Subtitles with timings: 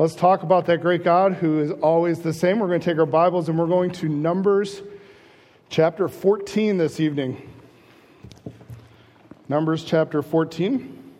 [0.00, 2.58] Let's talk about that great God who is always the same.
[2.58, 4.80] We're going to take our Bibles and we're going to Numbers
[5.68, 7.46] chapter 14 this evening.
[9.46, 11.12] Numbers chapter 14.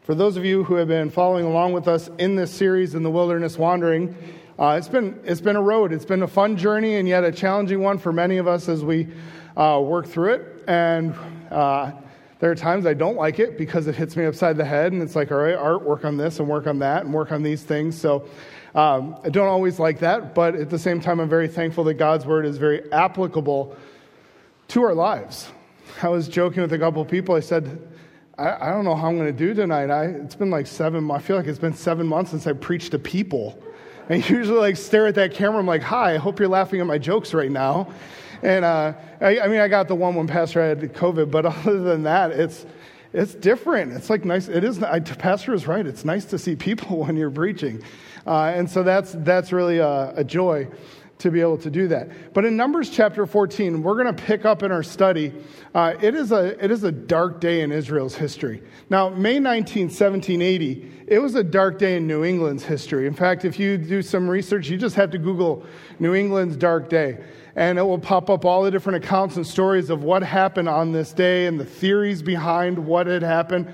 [0.00, 3.02] For those of you who have been following along with us in this series in
[3.02, 4.16] the wilderness wandering,
[4.58, 5.92] uh, it's, been, it's been a road.
[5.92, 8.82] It's been a fun journey and yet a challenging one for many of us as
[8.82, 9.06] we
[9.54, 10.64] uh, work through it.
[10.66, 11.14] And
[11.50, 11.92] uh,
[12.42, 15.00] there are times I don't like it because it hits me upside the head, and
[15.00, 17.44] it's like, all right, art, work on this and work on that and work on
[17.44, 17.96] these things.
[17.96, 18.26] So
[18.74, 21.94] um, I don't always like that, but at the same time, I'm very thankful that
[21.94, 23.76] God's word is very applicable
[24.66, 25.52] to our lives.
[26.02, 27.36] I was joking with a couple people.
[27.36, 27.80] I said,
[28.36, 29.90] I, I don't know how I'm going to do tonight.
[29.90, 32.90] I, it's been like seven, I feel like it's been seven months since I preached
[32.90, 33.56] to people.
[34.08, 35.60] And usually like stare at that camera.
[35.60, 37.92] I'm like, hi, I hope you're laughing at my jokes right now.
[38.42, 41.80] And uh, I, I, mean, I got the one when Pastor had COVID, but other
[41.80, 42.66] than that, it's,
[43.12, 43.92] it's different.
[43.92, 44.48] It's like nice.
[44.48, 45.86] It is, I, Pastor is right.
[45.86, 47.82] It's nice to see people when you're preaching.
[48.26, 50.68] Uh, and so that's, that's really a, a joy
[51.18, 52.34] to be able to do that.
[52.34, 55.32] But in Numbers chapter 14, we're going to pick up in our study.
[55.72, 58.60] Uh, it, is a, it is a dark day in Israel's history.
[58.90, 63.06] Now, May 19, 1780, it was a dark day in New England's history.
[63.06, 65.64] In fact, if you do some research, you just have to Google
[66.00, 67.18] New England's dark day
[67.56, 70.92] and it will pop up all the different accounts and stories of what happened on
[70.92, 73.72] this day and the theories behind what had happened.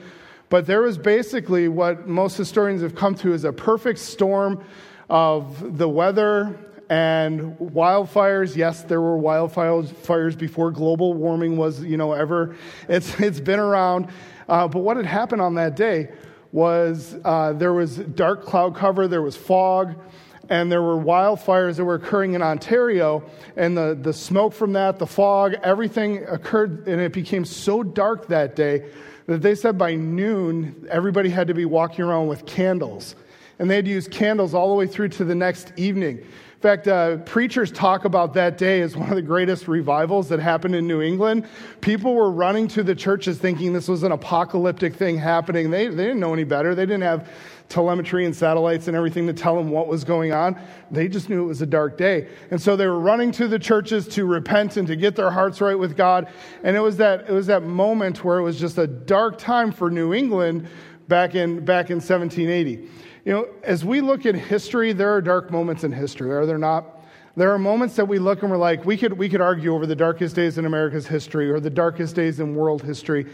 [0.49, 4.65] But there was basically what most historians have come to is a perfect storm
[5.09, 6.59] of the weather
[6.91, 8.57] and wildfires.
[8.57, 12.57] Yes, there were wildfires fires before global warming was, you know, ever.
[12.89, 14.09] It's, it's been around.
[14.49, 16.09] Uh, but what had happened on that day
[16.51, 19.95] was uh, there was dark cloud cover, there was fog,
[20.49, 23.23] and there were wildfires that were occurring in Ontario,
[23.57, 28.29] and the, the smoke from that, the fog, everything occurred, and it became so dark
[28.29, 28.91] that day
[29.27, 33.15] that they said by noon, everybody had to be walking around with candles.
[33.59, 36.19] And they had to use candles all the way through to the next evening.
[36.59, 40.41] In fact, uh, preachers talk about that day as one of the greatest revivals that
[40.41, 41.47] happened in New England.
[41.81, 45.71] People were running to the churches thinking this was an apocalyptic thing happening.
[45.71, 46.75] They, they didn't know any better.
[46.75, 47.29] They didn't have
[47.69, 50.59] telemetry and satellites and everything to tell them what was going on.
[50.91, 52.29] They just knew it was a dark day.
[52.51, 55.61] And so they were running to the churches to repent and to get their hearts
[55.61, 56.29] right with God.
[56.63, 59.71] And it was that, it was that moment where it was just a dark time
[59.71, 60.67] for New England
[61.09, 62.89] back in, back in 1780.
[63.25, 66.59] You know, as we look at history, there are dark moments in history, are there
[66.59, 66.98] not?
[67.39, 69.87] There are moments that we look and we're like, we could, we could argue over
[69.87, 73.27] the darkest days in America's history or the darkest days in world history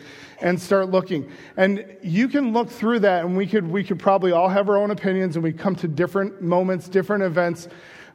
[0.43, 1.31] and start looking.
[1.57, 4.77] And you can look through that and we could, we could probably all have our
[4.77, 7.69] own opinions and we come to different moments, different events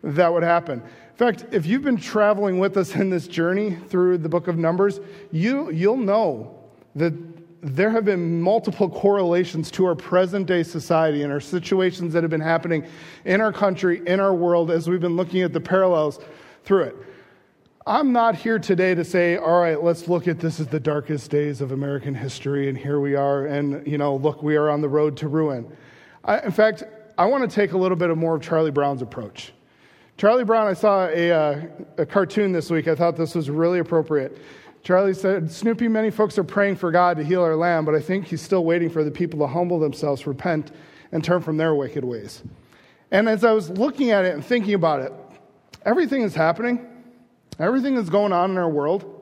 [0.03, 0.83] that would happen.
[0.83, 4.59] In fact, if you've been traveling with us in this journey through the book of
[4.59, 4.99] Numbers,
[5.31, 7.13] you, you'll know that
[7.61, 12.29] there have been multiple correlations to our present day society and our situations that have
[12.29, 12.85] been happening
[13.25, 16.19] in our country, in our world, as we've been looking at the parallels
[16.63, 16.95] through it.
[17.85, 21.31] I'm not here today to say, all right, let's look at this as the darkest
[21.31, 24.81] days of American history, and here we are, and, you know, look, we are on
[24.81, 25.65] the road to ruin.
[26.23, 26.83] I, in fact,
[27.17, 29.53] I want to take a little bit of more of Charlie Brown's approach.
[30.17, 31.61] Charlie Brown, I saw a, uh,
[31.97, 32.87] a cartoon this week.
[32.87, 34.37] I thought this was really appropriate.
[34.83, 37.99] Charlie said, Snoopy, many folks are praying for God to heal our land, but I
[37.99, 40.71] think he's still waiting for the people to humble themselves, repent,
[41.11, 42.43] and turn from their wicked ways.
[43.11, 45.11] And as I was looking at it and thinking about it,
[45.85, 46.87] everything is happening,
[47.59, 49.15] everything that's going on in our world.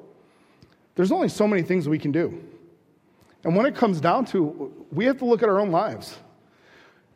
[0.95, 2.44] There's only so many things we can do.
[3.44, 6.18] And when it comes down to, we have to look at our own lives.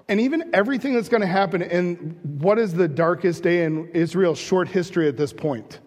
[0.07, 4.39] And even everything that's going to happen in what is the darkest day in Israel's
[4.39, 5.79] short history at this point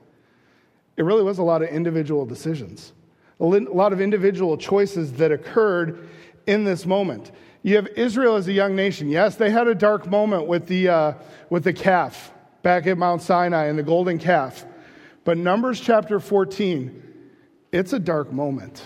[0.97, 2.93] it really was a lot of individual decisions,
[3.41, 6.09] a lot of individual choices that occurred
[6.47, 7.33] in this moment.
[7.63, 9.09] You have Israel as a young nation.
[9.09, 11.15] Yes, they had a dark moment with the, uh,
[11.51, 12.31] with the calf
[12.63, 14.65] back at Mount Sinai and the golden calf.
[15.25, 17.03] But Numbers chapter 14,
[17.73, 18.83] it's a dark moment.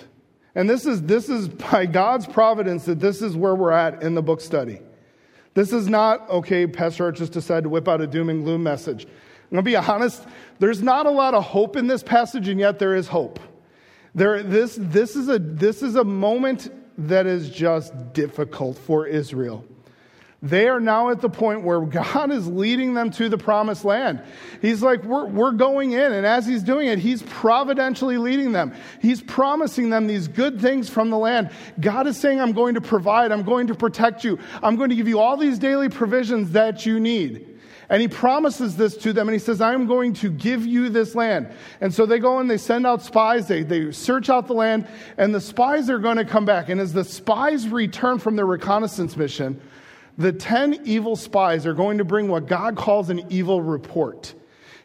[0.55, 4.15] And this is, this is by God's providence that this is where we're at in
[4.15, 4.81] the book study.
[5.55, 8.62] This is not, okay, Pastor Art just decided to whip out a doom and gloom
[8.62, 9.09] message.
[9.50, 10.23] I'm going to be honest,
[10.59, 13.41] there's not a lot of hope in this passage, and yet there is hope.
[14.15, 16.71] There, this, this, is a, this is a moment
[17.06, 19.65] that is just difficult for Israel.
[20.43, 24.23] They are now at the point where God is leading them to the promised land.
[24.62, 26.12] He's like, we're, we're going in.
[26.12, 28.73] And as He's doing it, He's providentially leading them.
[29.01, 31.51] He's promising them these good things from the land.
[31.81, 34.97] God is saying, I'm going to provide, I'm going to protect you, I'm going to
[34.97, 37.48] give you all these daily provisions that you need.
[37.90, 41.14] And he promises this to them and he says, I'm going to give you this
[41.14, 41.50] land.
[41.81, 44.87] And so they go and they send out spies, they, they search out the land,
[45.17, 46.69] and the spies are going to come back.
[46.69, 49.61] And as the spies return from their reconnaissance mission,
[50.19, 54.34] the 10 evil spies are going to bring what God calls an evil report.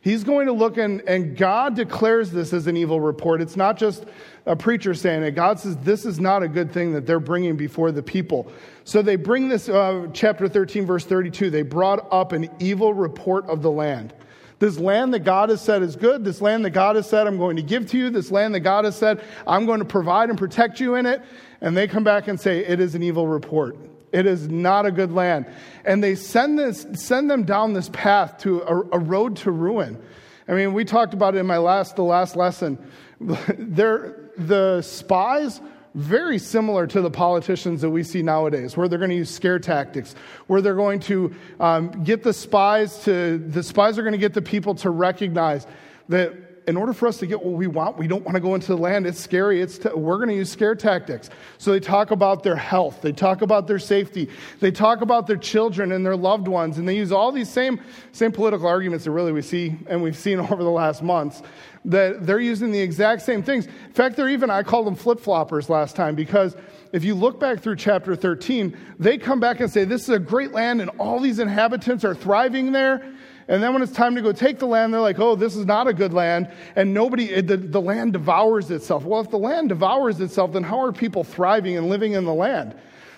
[0.03, 3.41] He's going to look and, and God declares this as an evil report.
[3.41, 4.03] It's not just
[4.45, 5.31] a preacher saying it.
[5.31, 8.51] God says this is not a good thing that they're bringing before the people.
[8.83, 13.45] So they bring this, uh, chapter 13, verse 32, they brought up an evil report
[13.45, 14.13] of the land.
[14.59, 17.37] This land that God has said is good, this land that God has said I'm
[17.37, 20.29] going to give to you, this land that God has said I'm going to provide
[20.29, 21.21] and protect you in it.
[21.61, 23.77] And they come back and say it is an evil report.
[24.13, 25.47] It is not a good land.
[25.83, 30.01] And they send, this, send them down this path to a, a road to ruin.
[30.47, 32.77] I mean, we talked about it in my last, the last lesson.
[33.19, 35.61] They're, the spies,
[35.95, 39.59] very similar to the politicians that we see nowadays, where they're going to use scare
[39.59, 40.15] tactics,
[40.47, 44.33] where they're going to um, get the spies to, the spies are going to get
[44.33, 45.67] the people to recognize
[46.09, 46.33] that
[46.67, 48.67] in order for us to get what we want, we don't want to go into
[48.67, 49.05] the land.
[49.05, 49.61] It's scary.
[49.61, 51.29] It's t- we're going to use scare tactics.
[51.57, 53.01] So they talk about their health.
[53.01, 54.29] They talk about their safety.
[54.59, 56.77] They talk about their children and their loved ones.
[56.77, 57.81] And they use all these same,
[58.11, 61.41] same political arguments that really we see and we've seen over the last months
[61.85, 63.65] that they're using the exact same things.
[63.65, 66.55] In fact, they're even, I called them flip floppers last time because
[66.93, 70.19] if you look back through chapter 13, they come back and say, This is a
[70.19, 73.12] great land and all these inhabitants are thriving there.
[73.47, 75.65] And then when it's time to go take the land, they're like, oh, this is
[75.65, 76.51] not a good land.
[76.75, 79.03] And nobody, the, the land devours itself.
[79.03, 82.33] Well, if the land devours itself, then how are people thriving and living in the
[82.33, 82.75] land?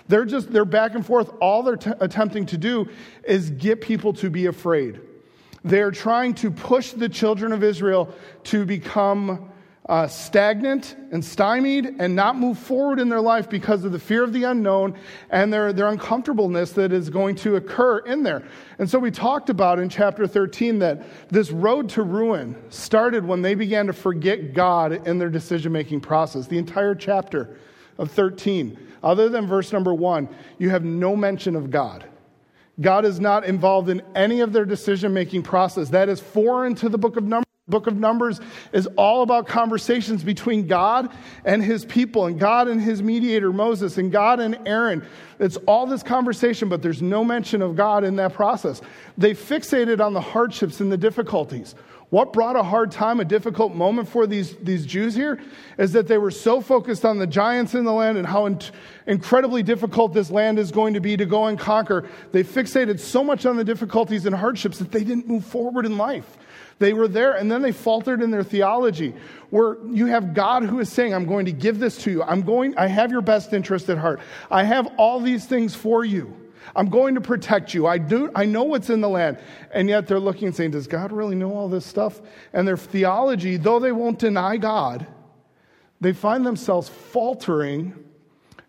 [0.08, 1.32] They're just, they're back and forth.
[1.42, 2.90] All they're t- attempting to do
[3.24, 5.00] is get people to be afraid.
[5.64, 8.14] They're trying to push the children of Israel
[8.46, 9.52] to become
[9.88, 14.24] uh, stagnant and stymied and not move forward in their life because of the fear
[14.24, 14.98] of the unknown
[15.30, 18.44] and their, their uncomfortableness that is going to occur in there.
[18.80, 23.44] And so we talked about in chapter 13 that this road to ruin started when
[23.44, 26.48] they began to forget God in their decision making process.
[26.48, 27.60] The entire chapter
[28.00, 32.06] of 13, other than verse number one, you have no mention of God.
[32.82, 35.90] God is not involved in any of their decision making process.
[35.90, 38.40] That is foreign to the book of Numbers book of Numbers
[38.74, 41.12] is all about conversations between God
[41.46, 45.04] and his people, and God and his mediator, Moses, and God and Aaron.
[45.40, 48.82] It's all this conversation, but there's no mention of God in that process.
[49.18, 51.74] They fixated on the hardships and the difficulties.
[52.12, 55.42] What brought a hard time, a difficult moment for these, these Jews here,
[55.80, 58.62] is that they were so focused on the giants in the land and how in-
[59.08, 62.08] incredibly difficult this land is going to be to go and conquer.
[62.32, 65.98] They fixated so much on the difficulties and hardships that they didn't move forward in
[65.98, 66.38] life.
[66.80, 69.14] They were there and then they faltered in their theology,
[69.50, 72.24] where you have God who is saying, I'm going to give this to you.
[72.24, 74.20] I'm going, I have your best interest at heart.
[74.52, 76.36] I have all these things for you.
[76.76, 77.88] I'm going to protect you.
[77.88, 79.38] I do I know what's in the land.
[79.72, 82.22] And yet they're looking and saying, Does God really know all this stuff?
[82.54, 85.08] And their theology, though they won't deny God,
[86.02, 87.94] they find themselves faltering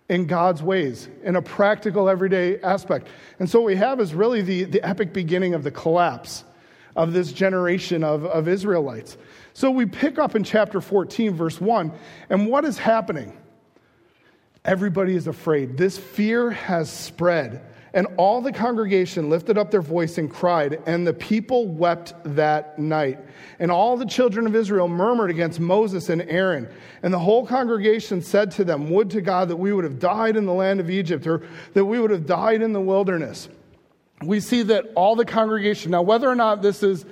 [0.09, 3.09] in God's ways in a practical, everyday aspect.
[3.41, 6.45] And so what we have is really the, the epic beginning of the collapse
[6.97, 9.17] of this generation of, of Israelites.
[9.53, 11.93] So we pick up in chapter 14, verse 1,
[12.31, 13.37] and what is happening?
[14.65, 15.77] Everybody is afraid.
[15.77, 17.63] This fear has spread.
[17.95, 22.79] And all the congregation lifted up their voice and cried, and the people wept that
[22.79, 23.19] night.
[23.59, 26.69] And all the children of Israel murmured against Moses and Aaron.
[27.03, 30.37] And the whole congregation said to them, Would to God that we would have died
[30.37, 33.49] in the land of Egypt, or that we would have died in the wilderness
[34.23, 37.05] we see that all the congregation, now, whether or not this is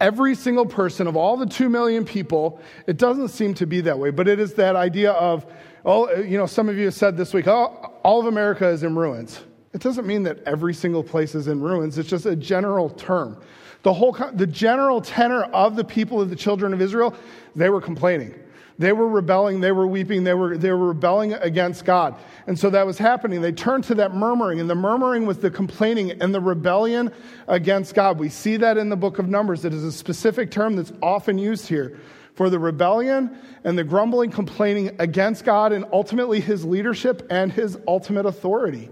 [0.00, 3.98] every single person of all the two million people, it doesn't seem to be that
[3.98, 5.46] way, but it is that idea of,
[5.84, 8.82] oh, you know, some of you have said this week, oh, all of America is
[8.82, 9.40] in ruins.
[9.72, 13.40] It doesn't mean that every single place is in ruins, it's just a general term.
[13.82, 17.14] The whole, the general tenor of the people of the children of Israel,
[17.54, 18.34] they were complaining.
[18.78, 22.14] They were rebelling, they were weeping, they were, they were rebelling against God.
[22.46, 23.40] And so that was happening.
[23.40, 27.10] They turned to that murmuring, and the murmuring was the complaining and the rebellion
[27.48, 28.18] against God.
[28.18, 29.64] We see that in the book of Numbers.
[29.64, 31.98] It is a specific term that's often used here
[32.34, 37.78] for the rebellion and the grumbling, complaining against God and ultimately his leadership and his
[37.88, 38.90] ultimate authority.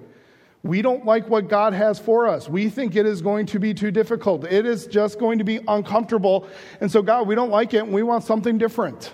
[0.63, 2.49] We don't like what God has for us.
[2.49, 4.45] We think it is going to be too difficult.
[4.45, 6.49] It is just going to be uncomfortable.
[6.81, 9.13] And so, God, we don't like it and we want something different.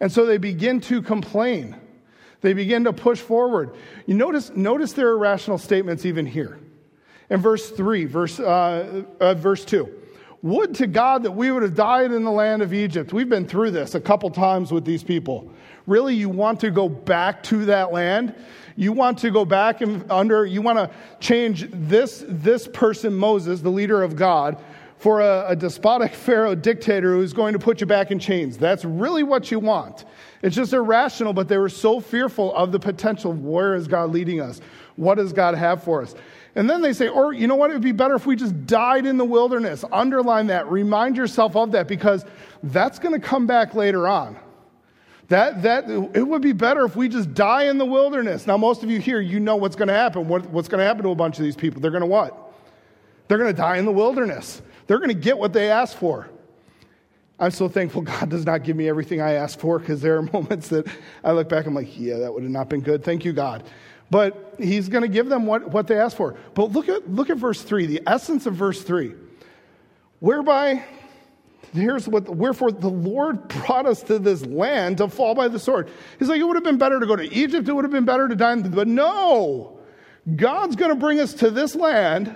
[0.00, 1.76] And so they begin to complain.
[2.40, 3.74] They begin to push forward.
[4.06, 6.58] You notice, notice their irrational statements even here.
[7.30, 9.92] In verse 3, verse, uh, uh, verse 2.
[10.42, 13.12] Would to God that we would have died in the land of Egypt.
[13.12, 15.50] We've been through this a couple times with these people.
[15.86, 18.34] Really, you want to go back to that land?
[18.76, 23.60] You want to go back and under, you want to change this, this person, Moses,
[23.60, 24.62] the leader of God,
[24.98, 28.56] for a, a, despotic Pharaoh dictator who's going to put you back in chains.
[28.56, 30.04] That's really what you want.
[30.42, 33.32] It's just irrational, but they were so fearful of the potential.
[33.32, 34.60] Where is God leading us?
[34.96, 36.14] What does God have for us?
[36.54, 37.70] And then they say, or you know what?
[37.70, 39.84] It would be better if we just died in the wilderness.
[39.92, 40.70] Underline that.
[40.70, 42.24] Remind yourself of that because
[42.62, 44.38] that's going to come back later on.
[45.28, 48.46] That, that, it would be better if we just die in the wilderness.
[48.46, 50.28] Now, most of you here, you know what's going to happen.
[50.28, 51.82] What, what's going to happen to a bunch of these people?
[51.82, 52.54] They're going to what?
[53.28, 54.62] They're going to die in the wilderness.
[54.86, 56.28] They're going to get what they asked for.
[57.38, 60.22] I'm so thankful God does not give me everything I ask for because there are
[60.32, 60.86] moments that
[61.22, 63.04] I look back, I'm like, yeah, that would have not been good.
[63.04, 63.64] Thank you, God.
[64.10, 66.36] But He's going to give them what, what they asked for.
[66.54, 69.14] But look at, look at verse 3, the essence of verse 3.
[70.20, 70.84] Whereby
[71.74, 75.90] here's what, wherefore the Lord brought us to this land to fall by the sword.
[76.18, 78.04] He's like, it would have been better to go to Egypt, it would have been
[78.04, 79.78] better to die, but no,
[80.34, 82.34] God's going to bring us to this land.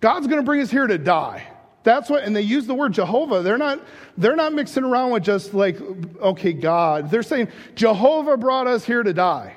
[0.00, 1.46] God's going to bring us here to die.
[1.84, 3.42] That's what, and they use the word Jehovah.
[3.42, 3.80] They're not,
[4.16, 5.80] they're not mixing around with just like,
[6.20, 7.10] okay, God.
[7.10, 9.56] They're saying, Jehovah brought us here to die.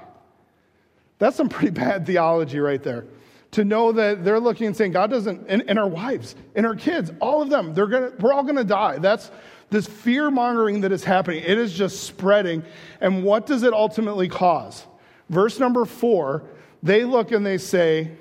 [1.19, 3.05] That's some pretty bad theology right there
[3.51, 6.75] to know that they're looking and saying, God doesn't, and, and our wives and our
[6.75, 8.97] kids, all of them, they're gonna, we're all to die.
[8.97, 9.31] That's
[9.69, 11.41] this fear mongering that is happening.
[11.41, 12.63] It is just spreading.
[12.99, 14.85] And what does it ultimately cause?
[15.29, 16.43] Verse number four,
[16.83, 18.11] they look and they say,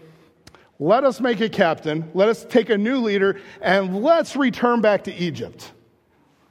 [0.79, 5.05] let us make a captain, let us take a new leader, and let's return back
[5.05, 5.73] to Egypt.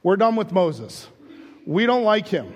[0.02, 1.08] We're done with Moses.
[1.66, 2.54] We don't like him.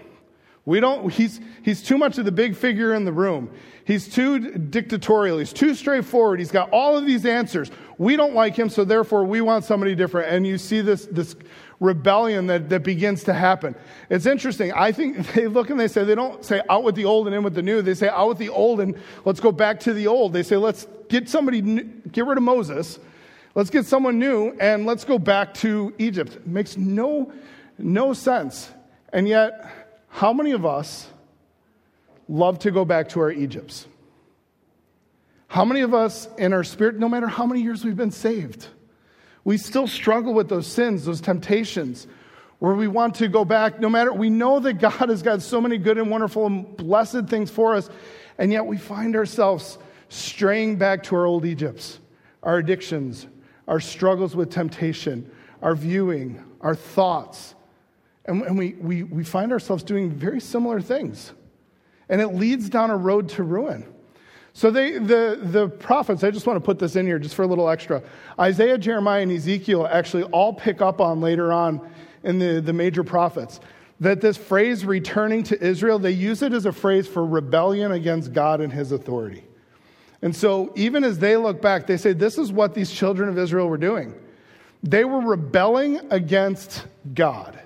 [0.65, 3.51] We don't, he's, he's too much of the big figure in the room.
[3.87, 5.39] He's too dictatorial.
[5.39, 6.41] He's too straightforward.
[6.41, 7.71] He's got all of these answers.
[7.97, 10.31] We don't like him, so therefore we want somebody different.
[10.31, 11.37] And you see this, this
[11.81, 13.75] rebellion that, that begins to happen.
[14.11, 14.73] It's interesting.
[14.73, 17.35] I think they look and they say, they don't say out with the old and
[17.35, 17.81] in with the new.
[17.81, 18.95] They say out with the old and
[19.25, 20.35] let's go back to the old.
[20.35, 22.99] They say, let's get somebody, get rid of Moses.
[23.55, 26.37] Let's get someone new and let's go back to Egypt.
[26.37, 27.33] It makes no,
[27.79, 28.71] no sense.
[29.13, 29.69] And yet,
[30.09, 31.09] how many of us
[32.29, 33.87] love to go back to our Egypts?
[35.49, 38.69] How many of us in our spirit, no matter how many years we've been saved,
[39.45, 42.07] we still struggle with those sins, those temptations,
[42.59, 45.61] where we want to go back, no matter, we know that God has got so
[45.61, 47.89] many good and wonderful and blessed things for us,
[48.37, 52.01] and yet we find ourselves straying back to our old Egypts,
[52.43, 53.27] our addictions,
[53.67, 55.31] our struggles with temptation,
[55.63, 57.55] our viewing, our thoughts.
[58.25, 61.33] And, and we, we, we find ourselves doing very similar things
[62.09, 63.85] and it leads down a road to ruin.
[64.55, 67.43] So they, the, the prophets, I just want to put this in here just for
[67.43, 68.03] a little extra.
[68.41, 71.89] Isaiah, Jeremiah, and Ezekiel actually all pick up on later on
[72.25, 73.61] in the, the major prophets
[74.01, 78.33] that this phrase returning to Israel, they use it as a phrase for rebellion against
[78.33, 79.45] God and his authority.
[80.23, 83.39] And so even as they look back, they say, this is what these children of
[83.39, 84.15] Israel were doing.
[84.83, 87.59] They were rebelling against God.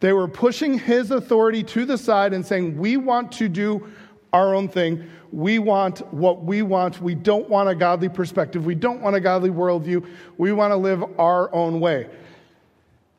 [0.00, 3.88] They were pushing his authority to the side and saying, We want to do
[4.32, 5.08] our own thing.
[5.30, 7.00] We want what we want.
[7.00, 8.66] We don't want a godly perspective.
[8.66, 10.04] We don't want a godly worldview.
[10.36, 12.08] We want to live our own way.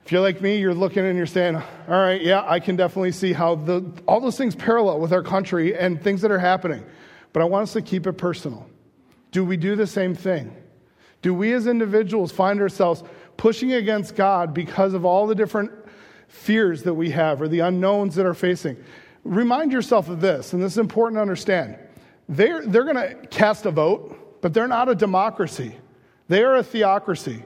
[0.06, 3.14] If you're like me, you're looking and you're saying, All right, yeah, I can definitely
[3.14, 6.84] see how the, all those things parallel with our country and things that are happening.
[7.34, 8.70] But I want us to keep it personal.
[9.32, 10.56] Do we do the same thing?
[11.22, 13.04] Do we as individuals find ourselves
[13.38, 15.72] pushing against God because of all the different
[16.34, 18.76] fears that we have or the unknowns that are facing.
[19.24, 21.78] Remind yourself of this, and this is important to understand.
[22.28, 25.76] They're, they're going to cast a vote, but they're not a democracy.
[26.28, 27.44] They are a theocracy.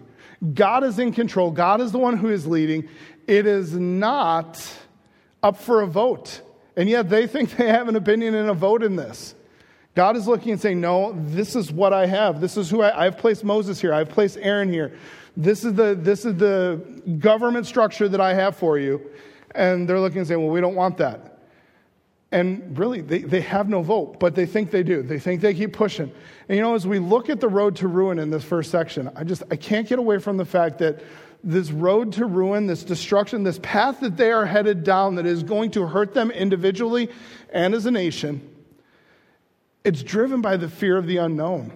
[0.53, 2.88] God is in control, God is the one who is leading.
[3.27, 4.63] It is not
[5.44, 6.41] up for a vote.
[6.75, 9.36] And yet they think they have an opinion and a vote in this.
[9.98, 12.39] God is looking and saying, No, this is what I have.
[12.39, 13.96] This is who I, I've placed Moses here.
[13.96, 14.96] I've placed Aaron here.
[15.36, 16.80] This is the, this is the
[17.18, 19.01] government structure that I have for you.
[19.56, 21.39] And they're looking and saying, well, we don't want that.
[22.32, 25.01] And really, they, they have no vote, but they think they do.
[25.01, 26.12] They think they keep pushing.
[26.48, 29.10] And you know, as we look at the road to ruin in this first section,
[29.16, 31.01] I just I can't get away from the fact that
[31.44, 35.42] this road to ruin, this destruction, this path that they are headed down that is
[35.42, 37.10] going to hurt them individually
[37.51, 38.48] and as a nation,
[39.88, 41.72] it's driven by the fear of the unknown.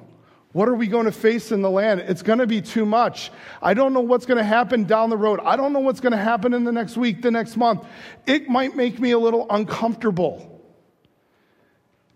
[0.51, 2.01] What are we going to face in the land?
[2.01, 3.31] It's going to be too much.
[3.61, 5.39] I don't know what's going to happen down the road.
[5.45, 7.85] I don't know what's going to happen in the next week, the next month.
[8.27, 10.61] It might make me a little uncomfortable.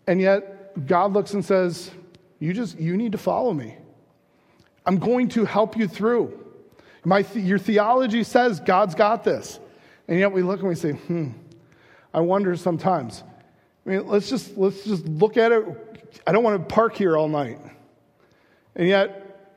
[0.05, 1.89] And yet, God looks and says,
[2.39, 3.77] You just, you need to follow me.
[4.85, 6.37] I'm going to help you through.
[7.05, 9.59] My, your theology says God's got this.
[10.09, 11.29] And yet we look and we say, hmm,
[12.13, 13.23] I wonder sometimes.
[13.85, 15.65] I mean, let's just, let's just look at it.
[16.25, 17.59] I don't want to park here all night.
[18.75, 19.53] And yet,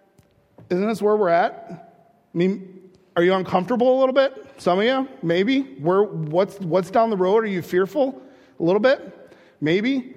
[0.70, 1.94] isn't this where we're at?
[2.34, 4.32] I mean, are you uncomfortable a little bit?
[4.58, 5.62] Some of you, maybe.
[5.62, 7.44] Where, what's, what's down the road?
[7.44, 8.20] Are you fearful
[8.60, 9.34] a little bit?
[9.60, 10.14] Maybe.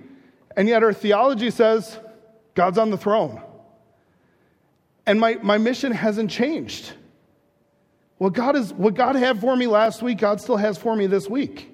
[0.58, 1.98] And yet, our theology says
[2.54, 3.42] God's on the throne.
[5.06, 6.92] And my, my mission hasn't changed.
[8.18, 11.08] What God, is, what God had for me last week, God still has for me
[11.08, 11.71] this week.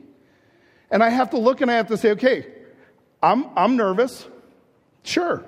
[0.89, 2.47] And I have to look and I have to say, okay,
[3.21, 4.27] I'm, I'm nervous,
[5.03, 5.43] sure,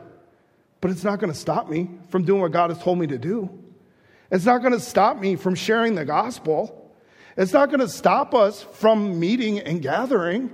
[0.82, 3.18] but it's not going to stop me from doing what God has told me to
[3.18, 3.50] do.
[4.32, 6.92] It's not going to stop me from sharing the gospel.
[7.38, 10.52] It's not going to stop us from meeting and gathering.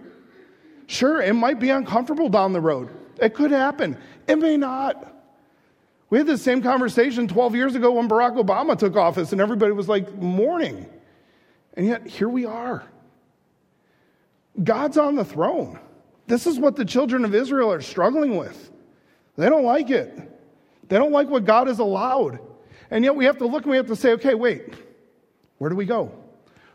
[0.88, 2.90] Sure, it might be uncomfortable down the road.
[3.20, 3.98] It could happen.
[4.28, 5.14] It may not.
[6.10, 9.72] We had the same conversation 12 years ago when Barack Obama took office and everybody
[9.72, 10.86] was like mourning.
[11.74, 12.86] And yet, here we are.
[14.64, 15.80] God's on the throne.
[16.28, 18.72] This is what the children of Israel are struggling with.
[19.38, 20.18] They don't like it.
[20.88, 22.40] They don't like what God has allowed.
[22.90, 24.74] And yet we have to look and we have to say, okay, wait,
[25.58, 26.12] where do we go?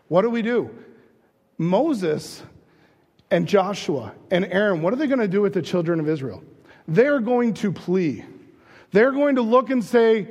[0.08, 0.70] What do we do?
[1.56, 2.42] Moses
[3.30, 6.42] and Joshua and Aaron, what are they going to do with the children of Israel?
[6.88, 8.24] They're going to plea.
[8.92, 10.28] They're going to look and say,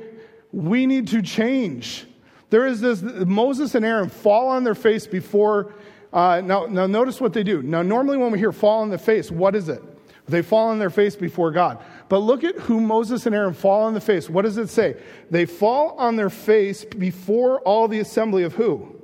[0.52, 2.06] we need to change.
[2.50, 5.72] There is this, Moses and Aaron fall on their face before.
[6.12, 7.62] Uh, now, now, notice what they do.
[7.62, 9.82] Now, normally when we hear fall on the face, what is it?
[10.26, 11.82] They fall on their face before God.
[12.08, 14.28] But look at who Moses and Aaron fall on the face.
[14.28, 14.96] What does it say?
[15.30, 18.96] They fall on their face before all the assembly of who?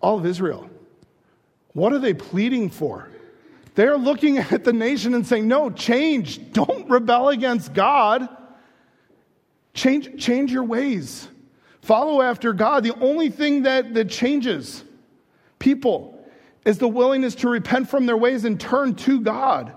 [0.00, 0.68] All of Israel.
[1.72, 3.08] What are they pleading for?
[3.74, 6.52] They're looking at the nation and saying, No, change.
[6.52, 8.28] Don't rebel against God.
[9.74, 11.28] Change, change your ways.
[11.82, 12.84] Follow after God.
[12.84, 14.84] The only thing that, that changes
[15.64, 16.22] people
[16.66, 19.74] is the willingness to repent from their ways and turn to God.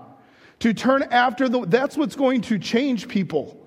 [0.60, 3.66] To turn after the, that's what's going to change people.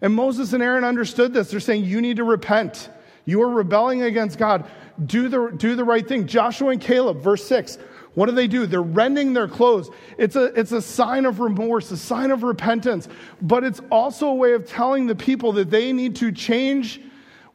[0.00, 1.50] And Moses and Aaron understood this.
[1.50, 2.90] They're saying, You need to repent.
[3.24, 4.68] You are rebelling against God.
[5.04, 6.26] Do the, do the right thing.
[6.26, 7.78] Joshua and Caleb, verse 6.
[8.14, 8.66] What do they do?
[8.66, 9.90] They're rending their clothes.
[10.18, 13.08] It's a, it's a sign of remorse, a sign of repentance,
[13.40, 17.00] but it's also a way of telling the people that they need to change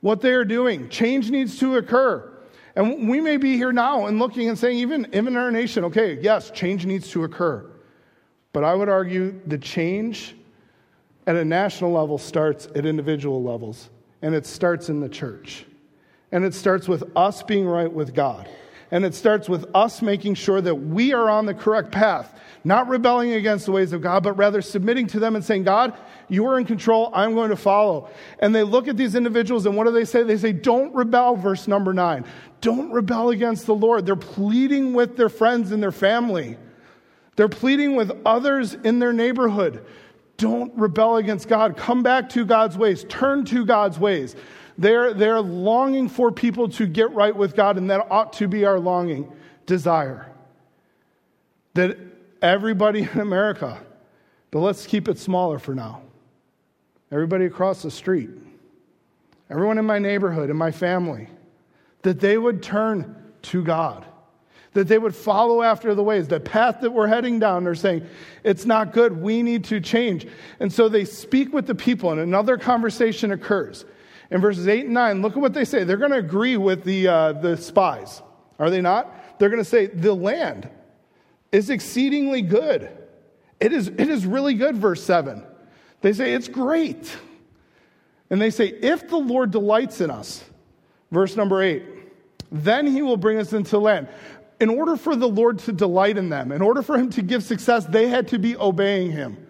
[0.02, 0.90] what they are doing.
[0.90, 2.37] Change needs to occur.
[2.78, 5.84] And we may be here now and looking and saying, even, even in our nation,
[5.86, 7.66] okay, yes, change needs to occur.
[8.54, 10.36] But I would argue the change
[11.26, 13.90] at a national level starts at individual levels,
[14.22, 15.66] and it starts in the church.
[16.32, 18.48] And it starts with us being right with God.
[18.92, 22.90] And it starts with us making sure that we are on the correct path, not
[22.90, 25.94] rebelling against the ways of God, but rather submitting to them and saying, God,
[26.28, 27.10] you are in control.
[27.14, 28.10] I'm going to follow.
[28.40, 30.24] And they look at these individuals and what do they say?
[30.24, 32.26] They say, Don't rebel, verse number nine.
[32.60, 34.06] Don't rebel against the Lord.
[34.06, 36.58] They're pleading with their friends and their family,
[37.38, 39.86] they're pleading with others in their neighborhood.
[40.36, 41.78] Don't rebel against God.
[41.78, 43.06] Come back to God's ways.
[43.08, 44.36] Turn to God's ways.
[44.78, 48.66] They're, they're longing for people to get right with God, and that ought to be
[48.66, 49.32] our longing,
[49.66, 50.32] desire.
[51.74, 51.98] That
[52.42, 53.82] everybody in America,
[54.52, 56.02] but let's keep it smaller for now.
[57.12, 58.30] Everybody across the street,
[59.50, 61.30] everyone in my neighborhood, in my family,
[62.02, 64.06] that they would turn to God
[64.78, 66.28] that they would follow after the ways.
[66.28, 68.08] The path that we're heading down, they're saying,
[68.44, 69.20] it's not good.
[69.20, 70.28] We need to change.
[70.60, 73.86] And so they speak with the people, and another conversation occurs.
[74.30, 75.84] In verses 8 and 9, look at what they say.
[75.84, 78.22] They're going to agree with the, uh, the spies,
[78.60, 79.40] are they not?
[79.40, 80.70] They're going to say, The land
[81.52, 82.90] is exceedingly good.
[83.60, 85.44] It is, it is really good, verse 7.
[86.02, 87.16] They say, It's great.
[88.30, 90.44] And they say, If the Lord delights in us,
[91.12, 91.84] verse number 8,
[92.52, 94.08] then he will bring us into land.
[94.60, 97.44] In order for the Lord to delight in them, in order for him to give
[97.44, 99.47] success, they had to be obeying him.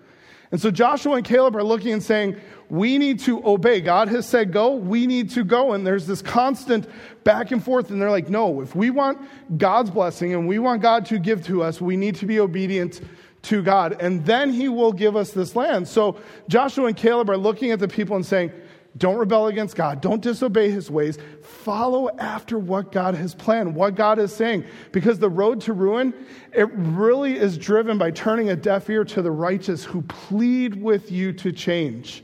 [0.52, 2.38] And so Joshua and Caleb are looking and saying,
[2.70, 3.82] we need to obey.
[3.82, 5.74] God has said go, we need to go.
[5.74, 6.88] And there's this constant
[7.24, 7.90] back and forth.
[7.92, 9.20] And they're like, no, if we want
[9.58, 13.02] God's blessing and we want God to give to us, we need to be obedient
[13.44, 14.02] to God.
[14.02, 15.88] And then he will give us this land.
[15.88, 18.52] So Joshua and Caleb are looking at the people and saying,
[18.98, 20.02] don't rebel against God.
[20.02, 21.18] Don't disobey his ways.
[21.42, 24.66] Follow after what God has planned, what God is saying.
[24.92, 26.14] Because the road to ruin,
[26.54, 31.12] it really is driven by turning a deaf ear to the righteous who plead with
[31.12, 32.24] you to change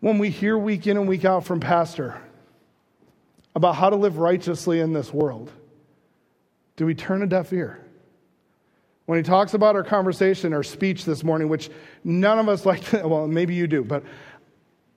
[0.00, 2.20] when we hear week in and week out from Pastor
[3.54, 5.50] about how to live righteously in this world,
[6.76, 7.80] do we turn a deaf ear?
[9.06, 11.70] When he talks about our conversation, our speech this morning, which
[12.04, 14.04] none of us like to, well, maybe you do, but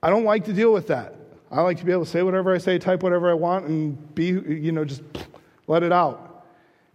[0.02, 1.14] I don't like to deal with that.
[1.50, 4.14] I like to be able to say whatever I say, type whatever I want, and
[4.14, 5.02] be, you know, just
[5.66, 6.46] let it out.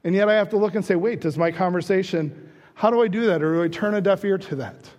[0.03, 3.07] And yet I have to look and say, wait, does my conversation, how do I
[3.07, 3.43] do that?
[3.43, 4.89] Or do I turn a deaf ear to that?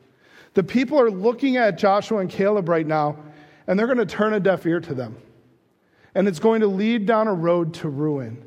[0.55, 3.17] The people are looking at Joshua and Caleb right now,
[3.67, 5.17] and they're going to turn a deaf ear to them.
[6.15, 8.43] And it's going to lead down a road to ruin.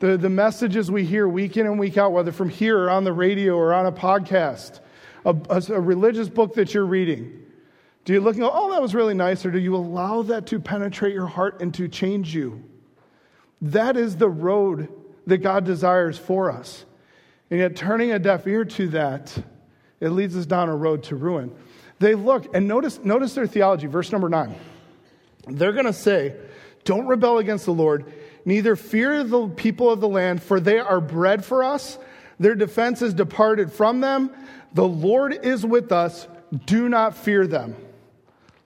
[0.00, 3.04] The, the messages we hear week in and week out, whether from here or on
[3.04, 4.80] the radio or on a podcast,
[5.24, 7.46] a, a, a religious book that you're reading?
[8.08, 9.44] Do you look and go, oh, that was really nice?
[9.44, 12.64] Or do you allow that to penetrate your heart and to change you?
[13.60, 14.88] That is the road
[15.26, 16.86] that God desires for us.
[17.50, 19.36] And yet, turning a deaf ear to that,
[20.00, 21.54] it leads us down a road to ruin.
[21.98, 24.54] They look, and notice, notice their theology, verse number nine.
[25.46, 26.34] They're going to say,
[26.84, 28.10] Don't rebel against the Lord,
[28.46, 31.98] neither fear the people of the land, for they are bread for us.
[32.40, 34.30] Their defense is departed from them.
[34.72, 36.26] The Lord is with us.
[36.64, 37.76] Do not fear them.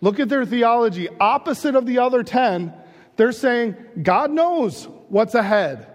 [0.03, 1.09] Look at their theology.
[1.09, 2.75] Opposite of the other 10,
[3.17, 5.87] they're saying, God knows what's ahead.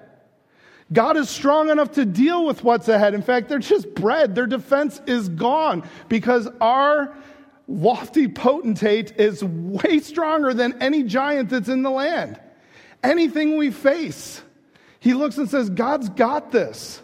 [0.91, 3.13] God is strong enough to deal with what's ahead.
[3.13, 4.33] In fact, they're just bread.
[4.33, 7.15] Their defense is gone because our
[7.67, 12.39] lofty potentate is way stronger than any giant that's in the land.
[13.03, 14.41] Anything we face,
[15.01, 17.01] he looks and says, God's got this.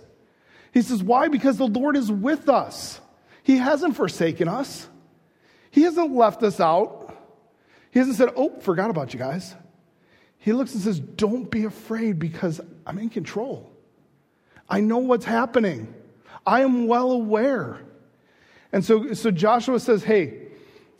[0.73, 1.27] He says, Why?
[1.27, 3.01] Because the Lord is with us.
[3.43, 4.87] He hasn't forsaken us,
[5.73, 7.17] He hasn't left us out.
[7.89, 9.55] He hasn't said, Oh, forgot about you guys.
[10.37, 13.71] He looks and says, Don't be afraid because I'm in control.
[14.69, 15.91] I know what's happening.
[16.45, 17.79] I am well aware.
[18.71, 20.49] And so, so Joshua says, Hey,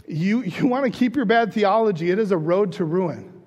[0.08, 3.44] you, you want to keep your bad theology, it is a road to ruin.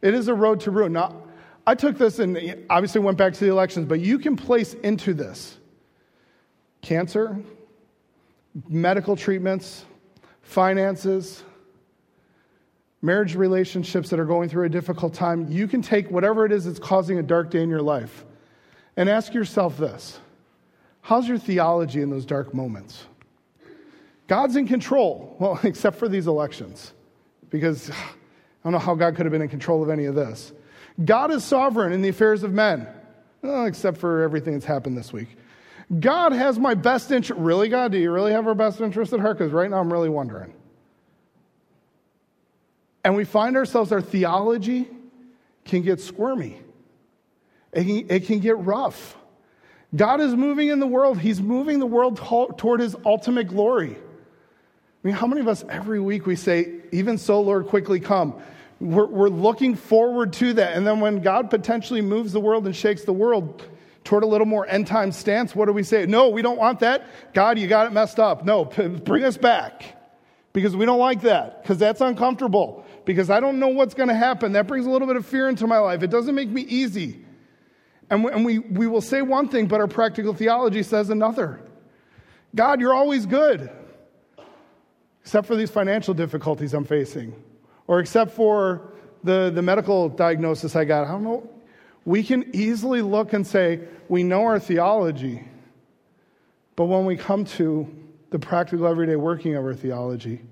[0.00, 0.94] It is a road to ruin.
[0.94, 1.24] Now,
[1.66, 5.12] I took this and obviously went back to the elections, but you can place into
[5.12, 5.58] this
[6.80, 7.38] cancer,
[8.66, 9.84] medical treatments,
[10.52, 11.42] finances,
[13.00, 15.50] marriage relationships that are going through a difficult time.
[15.50, 18.24] You can take whatever it is that's causing a dark day in your life
[18.96, 20.20] and ask yourself this
[21.00, 23.04] How's your theology in those dark moments?
[24.28, 26.92] God's in control, well, except for these elections,
[27.50, 27.94] because I
[28.64, 30.52] don't know how God could have been in control of any of this.
[31.04, 32.86] God is sovereign in the affairs of men,
[33.40, 35.36] well, except for everything that's happened this week.
[35.98, 37.40] God has my best interest.
[37.40, 37.92] Really, God?
[37.92, 39.38] Do you really have our best interest at heart?
[39.38, 40.54] Because right now I'm really wondering.
[43.04, 44.88] And we find ourselves, our theology
[45.64, 46.60] can get squirmy.
[47.72, 49.16] It can, it can get rough.
[49.94, 51.18] God is moving in the world.
[51.18, 52.16] He's moving the world
[52.56, 53.96] toward his ultimate glory.
[53.96, 58.40] I mean, how many of us every week we say, even so, Lord, quickly come?
[58.80, 60.74] We're, we're looking forward to that.
[60.74, 63.62] And then when God potentially moves the world and shakes the world
[64.04, 66.06] toward a little more end time stance, what do we say?
[66.06, 67.06] No, we don't want that.
[67.34, 68.44] God, you got it messed up.
[68.44, 68.64] No,
[69.04, 69.96] bring us back
[70.52, 74.14] because we don't like that because that's uncomfortable because I don't know what's going to
[74.14, 74.52] happen.
[74.52, 76.02] That brings a little bit of fear into my life.
[76.02, 77.24] It doesn't make me easy.
[78.10, 81.60] And, we, and we, we will say one thing, but our practical theology says another.
[82.54, 83.70] God, you're always good,
[85.22, 87.34] except for these financial difficulties I'm facing,
[87.86, 88.92] or except for
[89.24, 91.06] the, the medical diagnosis I got.
[91.06, 91.48] I don't know.
[92.04, 95.44] We can easily look and say, we know our theology,
[96.76, 97.88] but when we come to
[98.30, 100.42] the practical everyday working of our theology,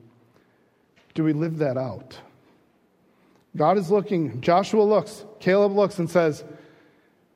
[1.15, 2.19] do we live that out?
[3.57, 6.45] God is looking, Joshua looks, Caleb looks and says,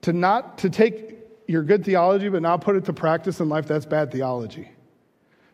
[0.03, 1.15] to not to take
[1.47, 4.71] your good theology but not put it to practice in life that's bad theology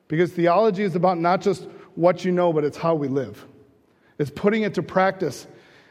[0.08, 3.46] because theology is about not just what you know but it's how we live
[4.18, 5.46] it's putting it to practice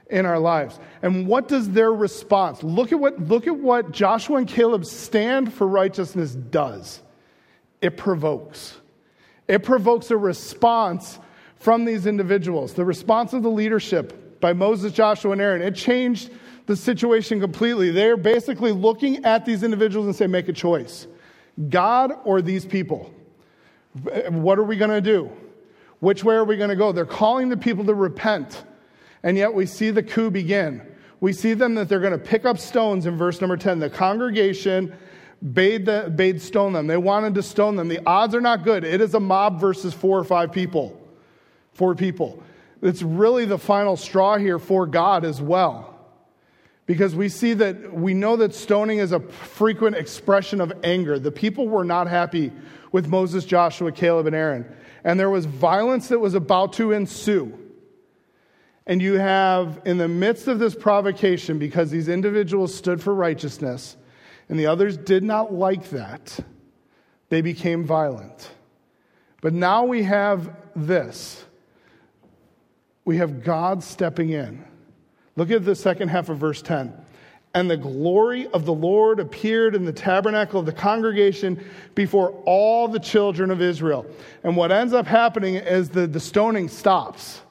[0.10, 4.38] in our lives and what does their response look at what look at what joshua
[4.38, 7.02] and caleb stand for righteousness does
[7.82, 8.78] it provokes
[9.48, 11.19] it provokes a response
[11.58, 16.32] from these individuals the response of the leadership by moses joshua and aaron it changed
[16.69, 17.89] the situation completely.
[17.89, 21.08] They're basically looking at these individuals and say, make a choice
[21.67, 23.12] God or these people?
[24.30, 25.32] What are we going to do?
[26.00, 26.91] Which way are we going to go?
[26.91, 28.63] They're calling the people to repent.
[29.24, 30.82] And yet we see the coup begin.
[31.20, 33.80] We see them that they're going to pick up stones in verse number 10.
[33.80, 34.96] The congregation
[35.54, 36.88] bade, the, bade stone them.
[36.88, 37.88] They wanted to stone them.
[37.88, 38.84] The odds are not good.
[38.84, 41.00] It is a mob versus four or five people.
[41.74, 42.42] Four people.
[42.82, 46.00] It's really the final straw here for God as well
[46.90, 51.20] because we see that we know that stoning is a frequent expression of anger.
[51.20, 52.52] The people were not happy
[52.92, 54.66] with Moses, Joshua, Caleb, and Aaron.
[55.04, 57.59] And there was violence that was about to ensue.
[58.89, 63.95] And you have, in the midst of this provocation, because these individuals stood for righteousness
[64.49, 66.39] and the others did not like that,
[67.30, 68.49] they became violent.
[69.43, 71.45] But now we have this
[73.06, 74.63] we have God stepping in.
[75.36, 76.93] Look at the second half of verse 10.
[77.56, 81.63] And the glory of the Lord appeared in the tabernacle of the congregation
[81.95, 84.06] before all the children of Israel.
[84.43, 87.41] And what ends up happening is the, the stoning stops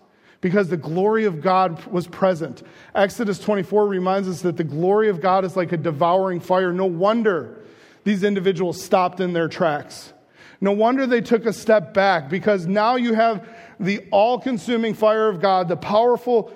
[0.41, 2.63] because the glory of God was present.
[2.95, 6.73] Exodus 24 reminds us that the glory of God is like a devouring fire.
[6.73, 7.65] No wonder
[8.05, 10.13] these individuals stopped in their tracks.
[10.61, 13.49] No wonder they took a step back because now you have
[13.79, 16.53] the all consuming fire of God, the powerful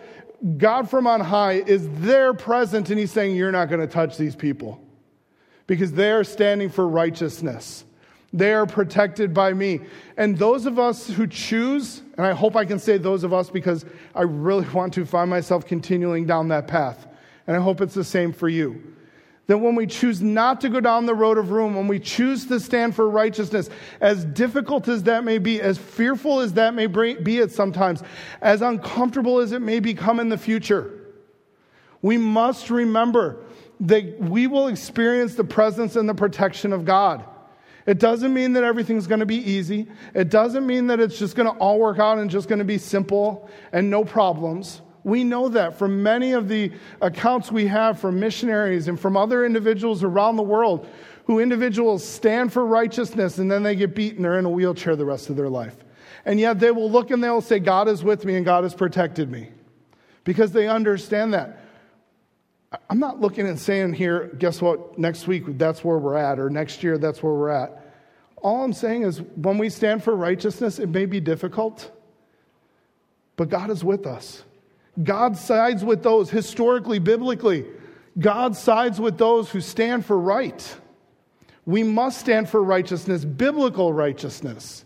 [0.56, 4.16] God from on high is there present, and He's saying, You're not going to touch
[4.16, 4.82] these people
[5.66, 7.84] because they are standing for righteousness.
[8.32, 9.80] They are protected by me.
[10.16, 13.50] And those of us who choose, and I hope I can say those of us
[13.50, 17.06] because I really want to find myself continuing down that path.
[17.46, 18.94] And I hope it's the same for you.
[19.48, 22.46] That when we choose not to go down the road of ruin, when we choose
[22.46, 23.68] to stand for righteousness,
[24.00, 28.02] as difficult as that may be, as fearful as that may be at sometimes,
[28.40, 31.00] as uncomfortable as it may become in the future,
[32.02, 33.44] we must remember
[33.80, 37.24] that we will experience the presence and the protection of God.
[37.86, 39.88] It doesn't mean that everything's going to be easy.
[40.14, 42.64] It doesn't mean that it's just going to all work out and just going to
[42.64, 44.82] be simple and no problems.
[45.04, 49.44] We know that from many of the accounts we have from missionaries and from other
[49.44, 50.88] individuals around the world
[51.24, 55.04] who individuals stand for righteousness and then they get beaten or in a wheelchair the
[55.04, 55.76] rest of their life.
[56.24, 58.62] And yet they will look and they will say, God is with me and God
[58.62, 59.50] has protected me.
[60.24, 61.61] Because they understand that.
[62.88, 66.48] I'm not looking and saying here, guess what, next week that's where we're at, or
[66.48, 67.78] next year that's where we're at.
[68.36, 71.90] All I'm saying is when we stand for righteousness, it may be difficult,
[73.36, 74.42] but God is with us.
[75.02, 77.66] God sides with those, historically, biblically,
[78.18, 80.76] God sides with those who stand for right.
[81.64, 84.84] We must stand for righteousness, biblical righteousness,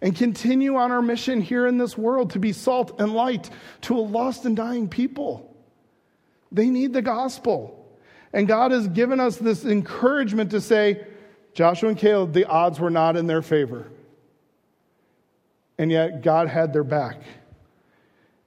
[0.00, 3.50] and continue on our mission here in this world to be salt and light
[3.82, 5.55] to a lost and dying people.
[6.52, 7.86] They need the gospel.
[8.32, 11.06] And God has given us this encouragement to say,
[11.54, 13.86] Joshua and Caleb, the odds were not in their favor.
[15.78, 17.22] And yet God had their back.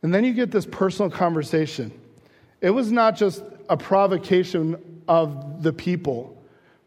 [0.01, 1.91] And then you get this personal conversation.
[2.62, 6.38] It was not just a provocation of the people,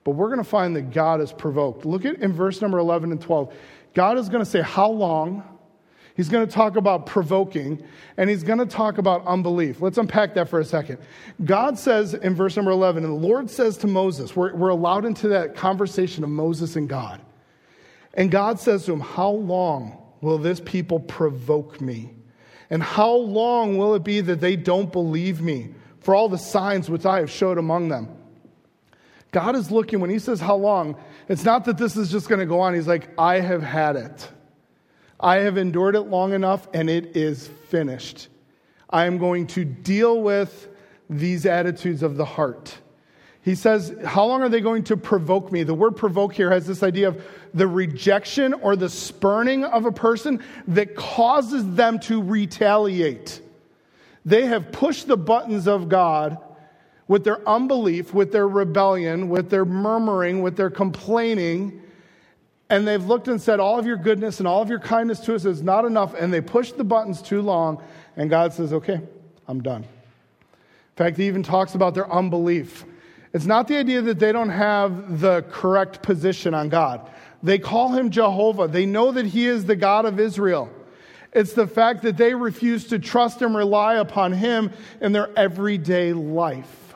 [0.04, 1.84] but we're going to find that God is provoked.
[1.84, 3.52] Look at in verse number 11 and 12.
[3.94, 5.42] God is going to say, How long?
[6.14, 7.82] He's going to talk about provoking,
[8.16, 9.80] and he's going to talk about unbelief.
[9.80, 10.98] Let's unpack that for a second.
[11.44, 15.06] God says in verse number 11, and the Lord says to Moses, we're, we're allowed
[15.06, 17.20] into that conversation of Moses and God.
[18.14, 22.14] And God says to him, How long will this people provoke me?
[22.68, 26.90] And how long will it be that they don't believe me for all the signs
[26.90, 28.08] which I have showed among them?
[29.30, 30.96] God is looking, when He says how long,
[31.28, 32.74] it's not that this is just going to go on.
[32.74, 34.28] He's like, I have had it.
[35.22, 38.28] I have endured it long enough, and it is finished.
[38.90, 40.68] I am going to deal with
[41.08, 42.76] these attitudes of the heart.
[43.42, 45.62] He says, How long are they going to provoke me?
[45.62, 49.92] The word provoke here has this idea of the rejection or the spurning of a
[49.92, 53.40] person that causes them to retaliate.
[54.24, 56.38] They have pushed the buttons of God
[57.08, 61.81] with their unbelief, with their rebellion, with their murmuring, with their complaining,
[62.72, 65.34] and they've looked and said, All of your goodness and all of your kindness to
[65.34, 67.82] us is not enough, and they pushed the buttons too long,
[68.16, 68.98] and God says, Okay,
[69.46, 69.82] I'm done.
[69.82, 72.86] In fact, he even talks about their unbelief.
[73.34, 77.10] It's not the idea that they don't have the correct position on God.
[77.42, 78.68] They call him Jehovah.
[78.68, 80.70] They know that he is the God of Israel.
[81.34, 86.14] It's the fact that they refuse to trust and rely upon him in their everyday
[86.14, 86.94] life.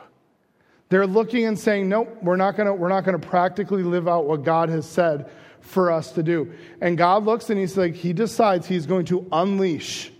[0.89, 4.43] They're looking and saying, Nope, we're not gonna, we're not gonna practically live out what
[4.43, 5.29] God has said
[5.67, 6.51] for us to do.
[6.81, 10.11] And God looks and he's like, He decides he's going to unleash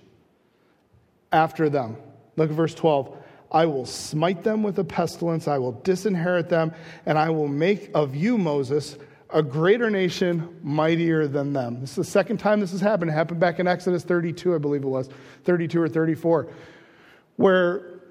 [1.31, 1.97] after them.
[2.35, 3.15] Look at verse 12.
[3.51, 6.73] I will smite them with a pestilence, I will disinherit them,
[7.05, 8.97] and I will make of you, Moses,
[9.29, 11.79] a greater nation, mightier than them.
[11.79, 13.09] This is the second time this has happened.
[13.09, 15.09] It happened back in Exodus 32, I believe it was,
[15.45, 16.49] 32 or 34,
[17.37, 18.01] where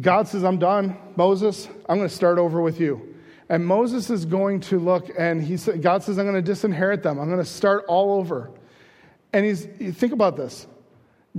[0.00, 0.96] God says, I'm done.
[1.14, 3.09] Moses, I'm going to start over with you.
[3.50, 7.02] And Moses is going to look, and he said God says, I'm going to disinherit
[7.02, 7.18] them.
[7.18, 8.52] I'm going to start all over.
[9.32, 10.68] And he's, think about this.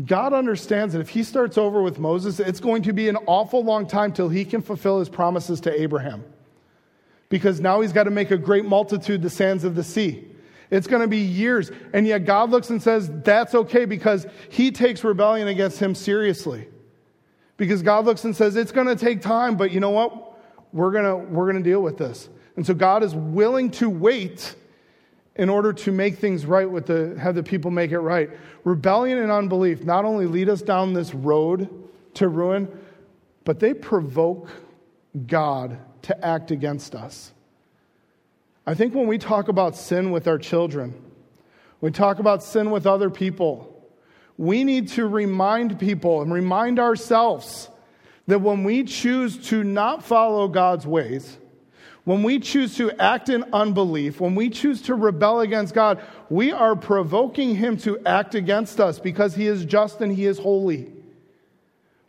[0.05, 3.63] God understands that if he starts over with Moses, it's going to be an awful
[3.63, 6.25] long time till he can fulfill his promises to Abraham.
[7.29, 10.27] Because now he's got to make a great multitude the sands of the sea.
[10.69, 11.71] It's going to be years.
[11.93, 16.67] And yet God looks and says, that's okay because he takes rebellion against him seriously.
[17.55, 20.30] Because God looks and says, it's going to take time, but you know what?
[20.73, 22.29] We're going we're going to deal with this.
[22.55, 24.55] And so God is willing to wait
[25.35, 28.29] in order to make things right with the have the people make it right.
[28.63, 31.69] Rebellion and unbelief not only lead us down this road
[32.15, 32.67] to ruin,
[33.43, 34.49] but they provoke
[35.27, 37.31] God to act against us.
[38.65, 40.93] I think when we talk about sin with our children,
[41.79, 43.67] we talk about sin with other people,
[44.37, 47.69] we need to remind people and remind ourselves
[48.31, 51.37] that when we choose to not follow God's ways,
[52.03, 56.51] When we choose to act in unbelief, when we choose to rebel against God, we
[56.51, 60.91] are provoking Him to act against us because He is just and He is holy.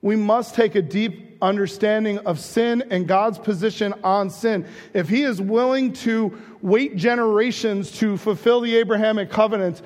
[0.01, 4.67] We must take a deep understanding of sin and God's position on sin.
[4.95, 9.83] If He is willing to wait generations to fulfill the Abrahamic covenant,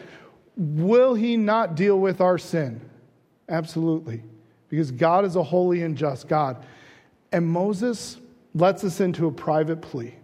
[0.56, 2.80] will He not deal with our sin?
[3.48, 4.22] Absolutely.
[4.68, 6.64] Because God is a holy and just God.
[7.32, 8.18] And Moses
[8.54, 10.14] lets us into a private plea.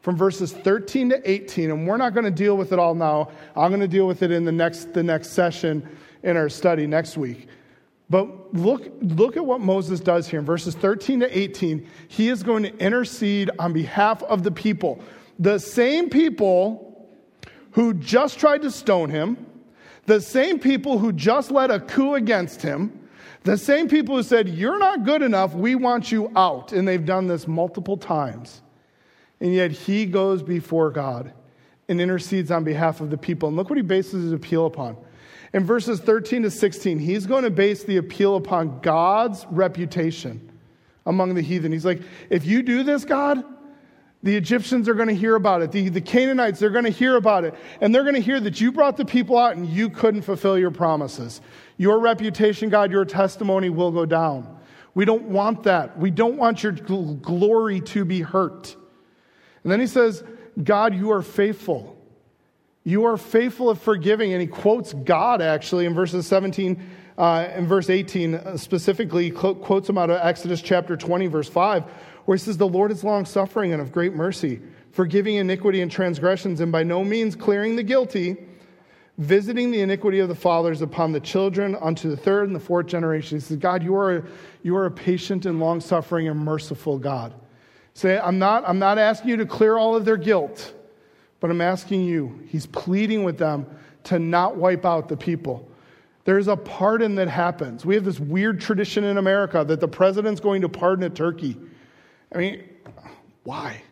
[0.00, 3.30] From verses 13 to 18 and we're not going to deal with it all now.
[3.54, 5.86] I'm going to deal with it in the next the next session
[6.22, 7.48] in our study next week.
[8.08, 10.40] But look look at what moses does here.
[10.40, 15.04] In verses 13 to 18 he is going to intercede on behalf of the people.
[15.38, 17.08] The same people
[17.72, 19.46] who just tried to stone him
[20.06, 22.99] the same people who just led a coup against him
[23.42, 26.72] the same people who said, You're not good enough, we want you out.
[26.72, 28.62] And they've done this multiple times.
[29.40, 31.32] And yet he goes before God
[31.88, 33.48] and intercedes on behalf of the people.
[33.48, 34.96] And look what he bases his appeal upon.
[35.52, 40.52] In verses 13 to 16, he's going to base the appeal upon God's reputation
[41.06, 41.72] among the heathen.
[41.72, 43.42] He's like, If you do this, God,
[44.22, 45.72] the Egyptians are going to hear about it.
[45.72, 47.54] The, the Canaanites, they're going to hear about it.
[47.80, 50.58] And they're going to hear that you brought the people out and you couldn't fulfill
[50.58, 51.40] your promises.
[51.78, 54.58] Your reputation, God, your testimony will go down.
[54.94, 55.98] We don't want that.
[55.98, 58.76] We don't want your gl- glory to be hurt.
[59.62, 60.22] And then he says,
[60.62, 61.96] God, you are faithful.
[62.84, 64.32] You are faithful of forgiving.
[64.32, 66.82] And he quotes God actually in verses 17
[67.16, 69.30] uh, and verse 18 uh, specifically.
[69.30, 71.84] Quotes him out of Exodus chapter 20, verse 5,
[72.24, 74.60] where he says, The Lord is long suffering and of great mercy,
[74.92, 78.36] forgiving iniquity and transgressions, and by no means clearing the guilty
[79.20, 82.86] visiting the iniquity of the fathers upon the children unto the third and the fourth
[82.86, 83.36] generation.
[83.36, 84.24] He says, God, you are,
[84.62, 87.34] you are a patient and long suffering and merciful God.
[87.92, 90.72] Say, I'm not, I'm not asking you to clear all of their guilt,
[91.38, 93.66] but I'm asking you, he's pleading with them
[94.04, 95.68] to not wipe out the people.
[96.24, 97.84] There's a pardon that happens.
[97.84, 101.58] We have this weird tradition in America that the president's going to pardon a turkey.
[102.32, 102.64] I mean,
[103.42, 103.82] why?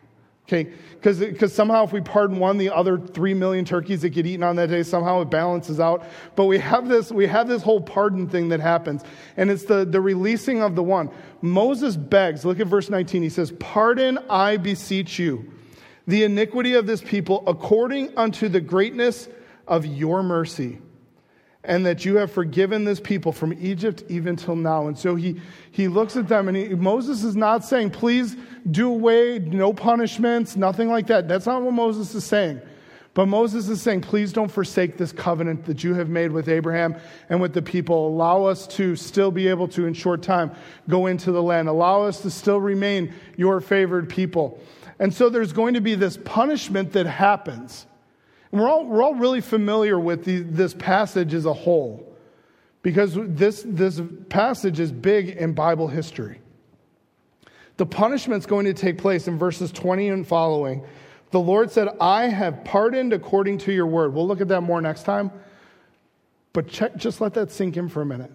[0.47, 4.41] Okay, because somehow if we pardon one, the other three million turkeys that get eaten
[4.41, 6.03] on that day, somehow it balances out.
[6.35, 9.03] But we have this, we have this whole pardon thing that happens,
[9.37, 11.11] and it's the, the releasing of the one.
[11.41, 15.53] Moses begs, look at verse 19, he says, Pardon, I beseech you,
[16.07, 19.29] the iniquity of this people according unto the greatness
[19.67, 20.79] of your mercy
[21.69, 24.87] and that you have forgiven this people from Egypt even till now.
[24.87, 28.35] And so he, he looks at them and he, Moses is not saying, please
[28.71, 31.27] do away, no punishments, nothing like that.
[31.27, 32.59] That's not what Moses is saying.
[33.13, 36.95] But Moses is saying, please don't forsake this covenant that you have made with Abraham
[37.29, 38.07] and with the people.
[38.07, 40.51] Allow us to still be able to, in short time,
[40.87, 41.69] go into the land.
[41.69, 44.59] Allow us to still remain your favored people.
[44.97, 47.85] And so there's going to be this punishment that happens.
[48.51, 52.05] And we're all, we're all really familiar with the, this passage as a whole
[52.81, 56.41] because this, this passage is big in Bible history.
[57.77, 60.83] The punishment's going to take place in verses 20 and following.
[61.31, 64.13] The Lord said, I have pardoned according to your word.
[64.13, 65.31] We'll look at that more next time.
[66.51, 68.31] But check, just let that sink in for a minute.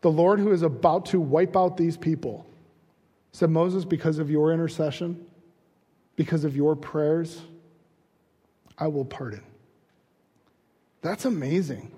[0.00, 2.46] The Lord, who is about to wipe out these people,
[3.32, 5.24] said, Moses, because of your intercession,
[6.16, 7.40] because of your prayers,
[8.78, 9.42] I will pardon.
[11.02, 11.92] That's amazing.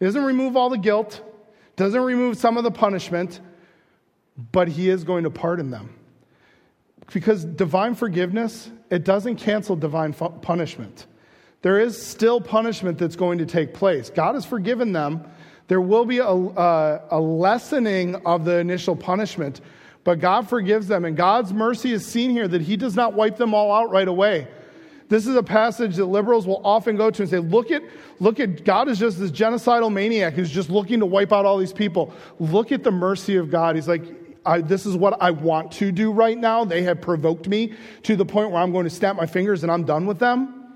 [0.00, 1.22] It doesn't remove all the guilt,
[1.76, 3.40] doesn't remove some of the punishment,
[4.52, 5.94] but he is going to pardon them.
[7.12, 11.06] Because divine forgiveness, it doesn't cancel divine punishment.
[11.62, 14.10] There is still punishment that's going to take place.
[14.10, 15.24] God has forgiven them.
[15.68, 19.60] There will be a, a, a lessening of the initial punishment,
[20.02, 21.04] but God forgives them.
[21.04, 24.08] And God's mercy is seen here that He does not wipe them all out right
[24.08, 24.48] away.
[25.08, 27.82] This is a passage that liberals will often go to and say, look at,
[28.20, 31.58] look at God is just this genocidal maniac who's just looking to wipe out all
[31.58, 32.12] these people.
[32.38, 33.76] Look at the mercy of God.
[33.76, 34.02] He's like,
[34.66, 36.64] this is what I want to do right now.
[36.64, 37.74] They have provoked me
[38.04, 40.74] to the point where I'm going to snap my fingers and I'm done with them.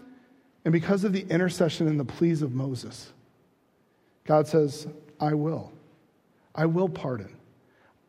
[0.64, 3.12] And because of the intercession and the pleas of Moses,
[4.24, 4.86] God says,
[5.18, 5.72] I will.
[6.54, 7.34] I will pardon.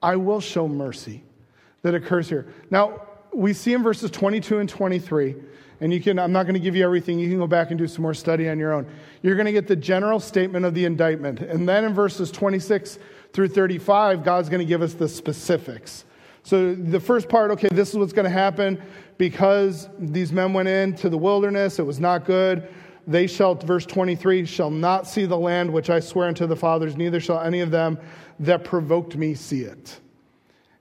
[0.01, 1.23] I will show mercy
[1.81, 2.53] that occurs here.
[2.69, 5.35] Now, we see in verses 22 and 23
[5.81, 7.19] and you can i'm not going to give you everything.
[7.19, 8.85] You can go back and do some more study on your own.
[9.21, 11.39] You're going to get the general statement of the indictment.
[11.39, 12.99] And then in verses 26
[13.33, 16.05] through 35 god's going to give us the specifics.
[16.43, 18.81] So the first part okay this is what's going to happen.
[19.17, 22.67] Because these men went into the wilderness it was not good.
[23.07, 26.95] They shall verse 23 shall not see the land which i swear unto the fathers
[26.95, 27.97] neither shall any of them
[28.39, 29.99] that provoked me see it.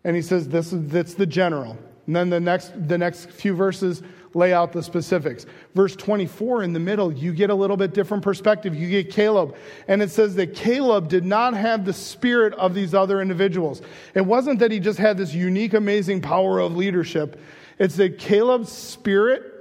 [0.05, 1.76] And he says this is that's the general.
[2.09, 4.03] And then the next, the next few verses
[4.39, 5.45] lay out the specifics.
[5.74, 8.74] Verse 24 in the middle, you get a little bit different perspective.
[8.74, 9.57] You get Caleb.
[9.86, 13.82] And it says that Caleb did not have the spirit of these other individuals.
[14.14, 17.39] It wasn't that he just had this unique, amazing power of leadership.
[17.78, 19.55] It's that Caleb's spirit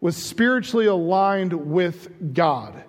[0.00, 2.84] was spiritually aligned with God.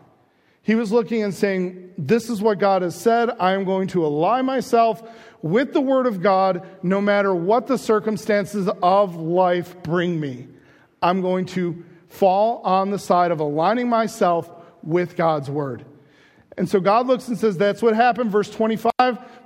[0.64, 3.30] He was looking and saying, This is what God has said.
[3.40, 5.04] I am going to align myself
[5.42, 10.48] with the Word of God no matter what the circumstances of life bring me.
[11.04, 14.50] I'm going to fall on the side of aligning myself
[14.82, 15.86] with God's Word.
[16.58, 18.32] And so God looks and says, That's what happened.
[18.32, 18.92] Verse 25,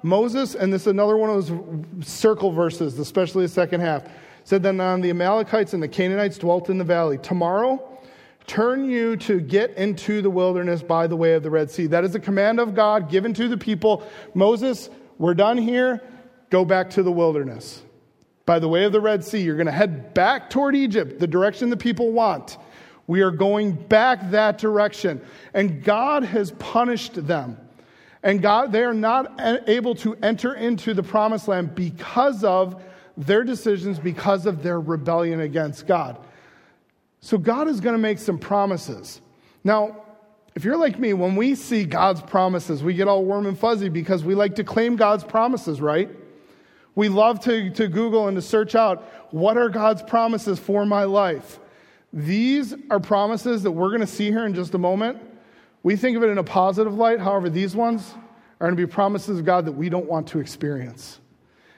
[0.03, 4.03] Moses, and this is another one of those circle verses, especially the second half,
[4.43, 7.18] said, Then on the Amalekites and the Canaanites dwelt in the valley.
[7.18, 7.97] Tomorrow,
[8.45, 11.88] turn you to get into the wilderness by the way of the Red Sea.
[11.88, 14.08] That is a command of God given to the people.
[14.34, 16.01] Moses, we're done here.
[16.49, 17.82] Go back to the wilderness.
[18.47, 21.27] By the way of the Red Sea, you're going to head back toward Egypt, the
[21.27, 22.57] direction the people want.
[23.05, 25.21] We are going back that direction.
[25.53, 27.57] And God has punished them.
[28.23, 29.37] And God, they are not
[29.67, 32.81] able to enter into the promised land because of
[33.17, 36.17] their decisions, because of their rebellion against God.
[37.19, 39.19] So God is going to make some promises.
[39.65, 40.05] Now,
[40.55, 43.89] if you're like me, when we see God's promises, we get all warm and fuzzy
[43.89, 46.09] because we like to claim God's promises, right?
[46.97, 51.03] We love to, to Google and to search out what are God's promises for my
[51.03, 51.59] life.
[52.11, 55.19] These are promises that we're going to see here in just a moment.
[55.83, 57.19] We think of it in a positive light.
[57.19, 58.15] However, these ones
[58.59, 61.19] are going to be promises of God that we don't want to experience.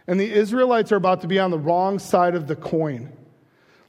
[0.08, 3.12] And the Israelites are about to be on the wrong side of the coin.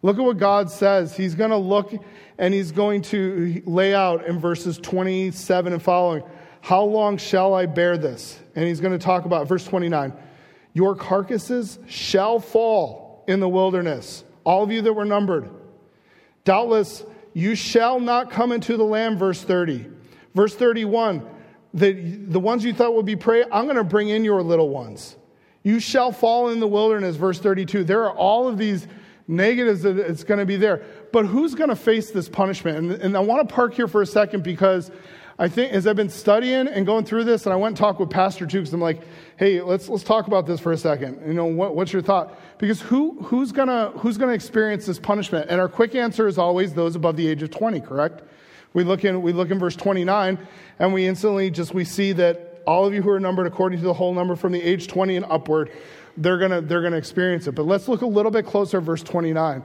[0.03, 1.17] Look at what God says.
[1.17, 1.95] He's going to look
[2.39, 6.25] and he's going to lay out in verses 27 and following
[6.61, 8.41] how long shall I bear this?
[8.57, 10.13] And he's going to talk about verse 29
[10.73, 15.49] Your carcasses shall fall in the wilderness, all of you that were numbered.
[16.45, 17.05] Doubtless,
[17.35, 19.87] you shall not come into the land, verse 30.
[20.35, 21.27] Verse 31
[21.73, 24.69] the, the ones you thought would be prey, I'm going to bring in your little
[24.71, 25.17] ones.
[25.63, 27.85] You shall fall in the wilderness, verse 32.
[27.85, 28.89] There are all of these
[29.29, 30.83] negatives that it's going to be there.
[31.13, 32.79] But who's going to face this punishment?
[32.79, 34.91] And, and I want to park here for a second because
[35.41, 37.99] I think as I've been studying and going through this, and I went and talked
[37.99, 39.01] with Pastor because I'm like,
[39.39, 41.23] hey, let's let's talk about this for a second.
[41.27, 42.39] You know, what, what's your thought?
[42.59, 45.47] Because who who's gonna who's gonna experience this punishment?
[45.49, 48.23] And our quick answer is always those above the age of 20, correct?
[48.75, 50.39] We look in we look in verse 29,
[50.79, 53.85] and we instantly just we see that all of you who are numbered according to
[53.87, 55.73] the whole number from the age 20 and upward
[56.19, 57.53] they're to they're to experience it.
[57.53, 59.63] But let's look a little bit closer, verse 29.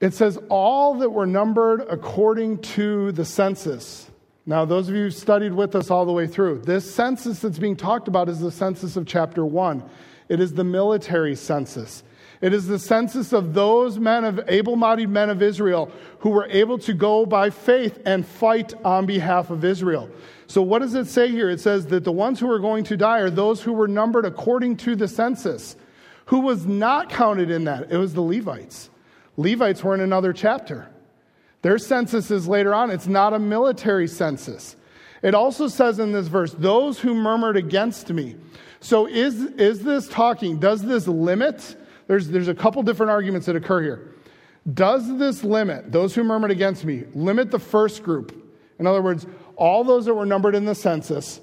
[0.00, 4.10] It says, All that were numbered according to the census.
[4.46, 7.58] Now, those of you who studied with us all the way through, this census that's
[7.58, 9.82] being talked about is the census of chapter 1.
[10.28, 12.02] It is the military census.
[12.42, 16.46] It is the census of those men of able bodied men of Israel who were
[16.50, 20.10] able to go by faith and fight on behalf of Israel.
[20.46, 21.48] So, what does it say here?
[21.48, 24.26] It says that the ones who are going to die are those who were numbered
[24.26, 25.76] according to the census.
[26.26, 27.90] Who was not counted in that?
[27.90, 28.90] It was the Levites.
[29.38, 30.88] Levites were in another chapter.
[31.64, 32.90] Their census is later on.
[32.90, 34.76] It's not a military census.
[35.22, 38.36] It also says in this verse, those who murmured against me.
[38.80, 40.58] So, is, is this talking?
[40.58, 41.74] Does this limit?
[42.06, 44.14] There's, there's a couple different arguments that occur here.
[44.74, 48.54] Does this limit, those who murmured against me, limit the first group?
[48.78, 51.40] In other words, all those that were numbered in the census.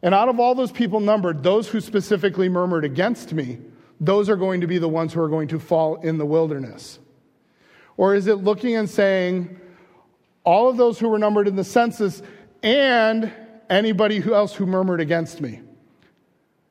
[0.00, 3.58] And out of all those people numbered, those who specifically murmured against me,
[3.98, 7.00] those are going to be the ones who are going to fall in the wilderness.
[7.96, 9.58] Or is it looking and saying,
[10.44, 12.22] all of those who were numbered in the census
[12.62, 13.32] and
[13.68, 15.60] anybody who else who murmured against me?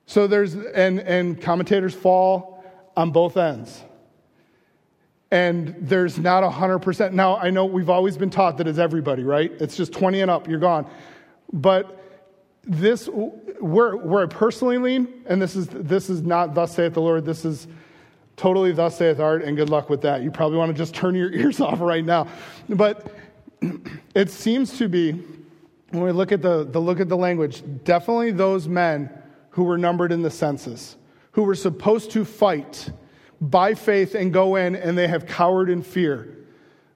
[0.06, 2.64] So there's, and, and commentators fall
[2.96, 3.84] on both ends
[5.36, 7.12] and there's not 100%.
[7.12, 9.52] Now, I know we've always been taught that it's everybody, right?
[9.60, 10.90] It's just 20 and up, you're gone.
[11.52, 12.02] But
[12.64, 13.08] this,
[13.60, 17.26] where, where I personally lean, and this is, this is not thus saith the Lord,
[17.26, 17.68] this is
[18.36, 20.22] totally thus saith art, and good luck with that.
[20.22, 22.28] You probably want to just turn your ears off right now.
[22.70, 23.12] But
[24.16, 25.12] it seems to be,
[25.92, 29.10] when we look at the, the look at the language, definitely those men
[29.52, 30.98] who were numbered in the census,
[31.32, 32.90] who were supposed to fight
[33.40, 36.30] by faith and go in, and they have cowered in fear.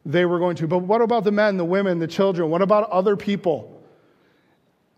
[0.06, 0.68] They were going to.
[0.68, 2.50] But what about the men, the women, the children?
[2.50, 3.82] What about other people?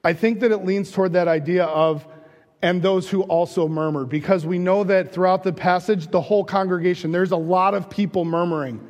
[0.04, 2.08] I think that it leans toward that idea of,
[2.62, 7.12] and those who also murmured, because we know that throughout the passage, the whole congregation,
[7.12, 8.86] there's a lot of people murmuring.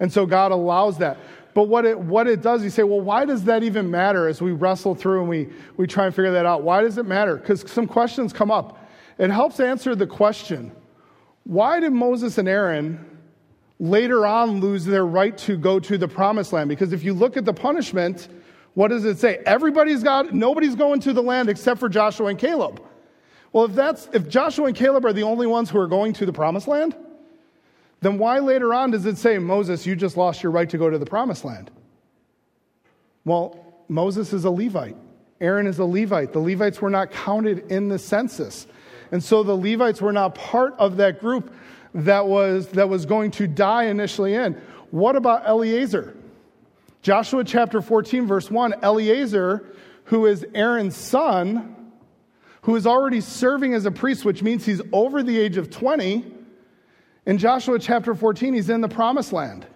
[0.00, 1.18] And so God allows that.
[1.54, 4.40] But what it, what it does, you say, well, why does that even matter as
[4.40, 6.62] we wrestle through and we, we try and figure that out?
[6.62, 7.36] Why does it matter?
[7.36, 8.88] Because some questions come up.
[9.18, 10.72] It helps answer the question
[11.44, 13.18] why did Moses and Aaron
[13.80, 16.68] later on lose their right to go to the promised land?
[16.68, 18.28] Because if you look at the punishment,
[18.74, 19.40] what does it say?
[19.46, 22.82] Everybody's got, nobody's going to the land except for Joshua and Caleb.
[23.52, 26.26] Well, if that's, if Joshua and Caleb are the only ones who are going to
[26.26, 26.94] the promised land,
[28.00, 30.88] then why later on does it say, Moses, you just lost your right to go
[30.88, 31.70] to the promised land?
[33.24, 34.96] Well, Moses is a Levite.
[35.40, 36.32] Aaron is a Levite.
[36.32, 38.66] The Levites were not counted in the census.
[39.10, 41.52] And so the Levites were not part of that group
[41.94, 44.54] that was, that was going to die initially in.
[44.90, 46.14] What about Eleazar?
[47.02, 49.64] Joshua chapter 14, verse 1 Eleazar,
[50.04, 51.74] who is Aaron's son,
[52.62, 56.24] who is already serving as a priest, which means he's over the age of 20.
[57.26, 59.66] In Joshua chapter 14, he's in the promised land.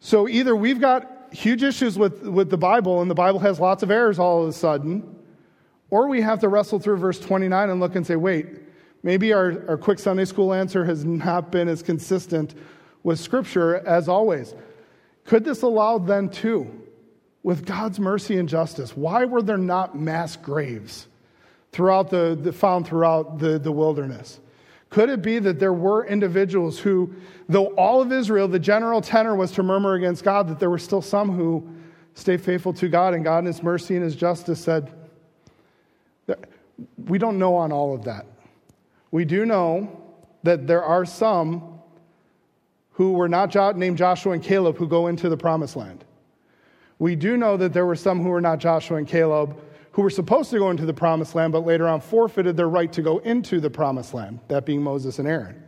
[0.00, 3.82] So either we've got huge issues with, with the Bible, and the Bible has lots
[3.82, 5.16] of errors all of a sudden,
[5.90, 8.46] or we have to wrestle through verse 29 and look and say, wait,
[9.02, 12.54] maybe our, our quick Sunday school answer has not been as consistent
[13.02, 14.54] with Scripture as always.
[15.24, 16.82] Could this allow then, too,
[17.42, 21.06] with God's mercy and justice, why were there not mass graves
[21.76, 24.40] throughout the, the found throughout the, the wilderness?
[24.88, 27.14] Could it be that there were individuals who,
[27.50, 30.78] though all of Israel, the general tenor was to murmur against God, that there were
[30.78, 31.68] still some who
[32.14, 34.90] stayed faithful to God, and God, in His mercy and His justice, said,
[37.06, 38.24] We don't know on all of that.
[39.10, 40.02] We do know
[40.44, 41.80] that there are some
[42.92, 46.04] who were not named Joshua and Caleb who go into the promised land.
[46.98, 49.60] We do know that there were some who were not Joshua and Caleb
[49.96, 52.92] who were supposed to go into the promised land, but later on forfeited their right
[52.92, 55.62] to go into the promised land, that being Moses and Aaron.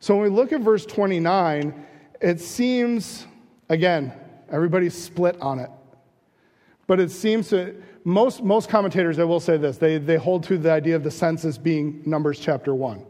[0.00, 1.86] So when we look at verse 29,
[2.22, 3.26] it seems,
[3.68, 4.14] again,
[4.50, 5.68] everybody's split on it.
[6.86, 10.56] But it seems to, most, most commentators, I will say this, they, they hold to
[10.56, 13.04] the idea of the census being Numbers chapter 1,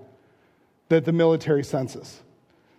[0.88, 2.22] that the military census.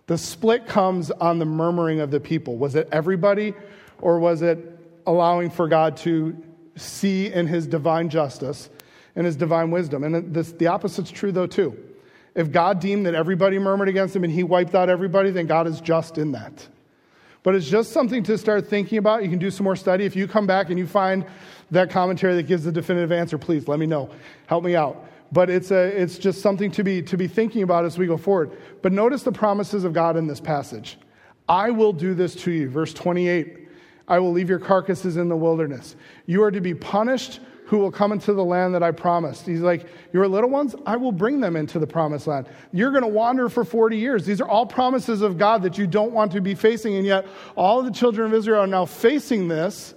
[0.07, 2.57] The split comes on the murmuring of the people.
[2.57, 3.53] Was it everybody,
[4.01, 4.59] or was it
[5.07, 6.35] allowing for God to
[6.75, 8.69] see in his divine justice
[9.15, 10.03] and his divine wisdom.
[10.03, 11.77] And this, the opposite's true, though, too.
[12.35, 15.67] If God deemed that everybody murmured against him and he wiped out everybody, then God
[15.67, 16.67] is just in that.
[17.43, 19.23] But it's just something to start thinking about.
[19.23, 20.05] You can do some more study.
[20.05, 21.25] If you come back and you find
[21.71, 24.09] that commentary that gives the definitive answer, please let me know.
[24.47, 25.05] Help me out.
[25.31, 28.17] But it's, a, it's just something to be, to be thinking about as we go
[28.17, 28.51] forward.
[28.81, 30.97] But notice the promises of God in this passage.
[31.49, 32.69] I will do this to you.
[32.69, 33.62] Verse 28
[34.07, 35.95] I will leave your carcasses in the wilderness.
[36.25, 39.45] You are to be punished who will come into the land that I promised.
[39.45, 42.47] He's like, Your little ones, I will bring them into the promised land.
[42.71, 44.25] You're going to wander for 40 years.
[44.25, 47.25] These are all promises of God that you don't want to be facing, and yet
[47.55, 49.95] all of the children of Israel are now facing this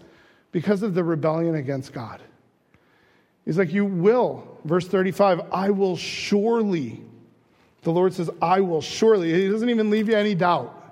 [0.53, 2.23] because of the rebellion against God.
[3.45, 4.59] He's like, You will.
[4.65, 7.01] Verse 35, I will surely.
[7.83, 9.33] The Lord says, I will surely.
[9.33, 10.86] He doesn't even leave you any doubt.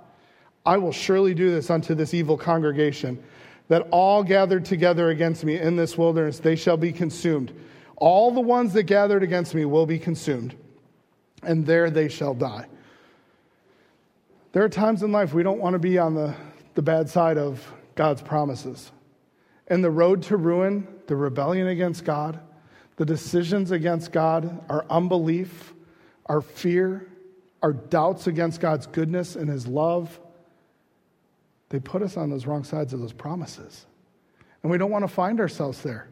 [0.67, 3.23] I will surely do this unto this evil congregation,
[3.69, 7.53] that all gathered together against me in this wilderness, they shall be consumed.
[7.97, 10.55] All the ones that gathered against me will be consumed,
[11.43, 12.67] and there they shall die.
[14.53, 16.35] There are times in life we don't want to be on the,
[16.75, 18.93] the bad side of God's promises.
[19.69, 22.39] And the road to ruin, the rebellion against God,
[22.97, 25.73] the decisions against God, our unbelief,
[26.27, 27.09] our fear,
[27.62, 30.21] our doubts against God's goodness and His love,
[31.75, 33.87] they put us on those wrong sides of those promises.
[34.62, 36.09] And we don't want to find ourselves there.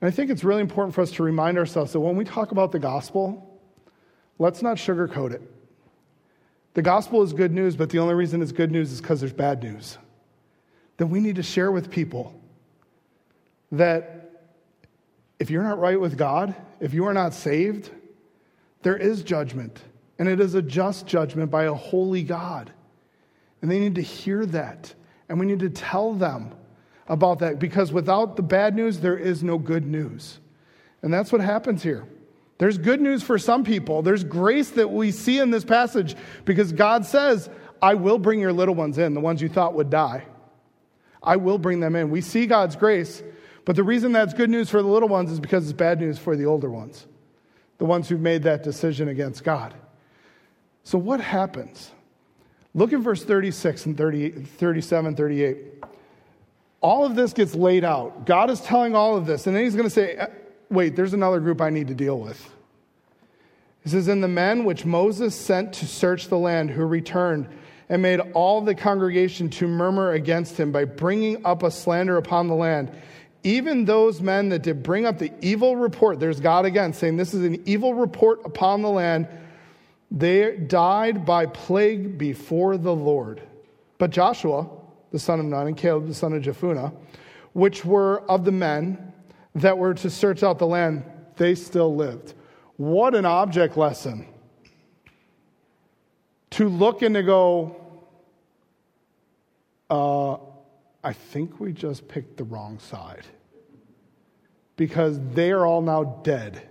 [0.00, 2.52] And I think it's really important for us to remind ourselves that when we talk
[2.52, 3.60] about the gospel,
[4.38, 5.42] let's not sugarcoat it.
[6.74, 9.32] The gospel is good news, but the only reason it's good news is because there's
[9.32, 9.98] bad news.
[10.98, 12.40] That we need to share with people
[13.72, 14.46] that
[15.40, 17.90] if you're not right with God, if you are not saved,
[18.82, 19.82] there is judgment.
[20.20, 22.72] And it is a just judgment by a holy God.
[23.60, 24.94] And they need to hear that.
[25.28, 26.52] And we need to tell them
[27.08, 30.38] about that because without the bad news, there is no good news.
[31.02, 32.06] And that's what happens here.
[32.58, 34.02] There's good news for some people.
[34.02, 37.48] There's grace that we see in this passage because God says,
[37.80, 40.24] I will bring your little ones in, the ones you thought would die.
[41.22, 42.10] I will bring them in.
[42.10, 43.22] We see God's grace,
[43.64, 46.18] but the reason that's good news for the little ones is because it's bad news
[46.18, 47.06] for the older ones,
[47.78, 49.74] the ones who've made that decision against God.
[50.82, 51.92] So, what happens?
[52.78, 55.56] Look at verse 36 and 30, 37, 38.
[56.80, 58.24] All of this gets laid out.
[58.24, 60.28] God is telling all of this, and then he's going to say, uh,
[60.70, 62.54] Wait, there's another group I need to deal with.
[63.82, 67.48] He says, And the men which Moses sent to search the land, who returned
[67.88, 72.46] and made all the congregation to murmur against him by bringing up a slander upon
[72.46, 72.92] the land,
[73.42, 77.34] even those men that did bring up the evil report, there's God again saying, This
[77.34, 79.26] is an evil report upon the land
[80.10, 83.42] They died by plague before the Lord.
[83.98, 84.68] But Joshua,
[85.10, 86.94] the son of Nun, and Caleb, the son of Jephunneh,
[87.52, 89.12] which were of the men
[89.54, 91.04] that were to search out the land,
[91.36, 92.34] they still lived.
[92.76, 94.26] What an object lesson.
[96.50, 97.76] To look and to go,
[99.90, 100.36] uh,
[101.02, 103.26] I think we just picked the wrong side.
[104.76, 106.67] Because they are all now dead.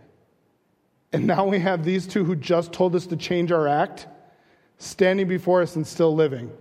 [1.17, 4.05] And now we have these two who just told us to change our act
[4.77, 6.51] standing before us and still living.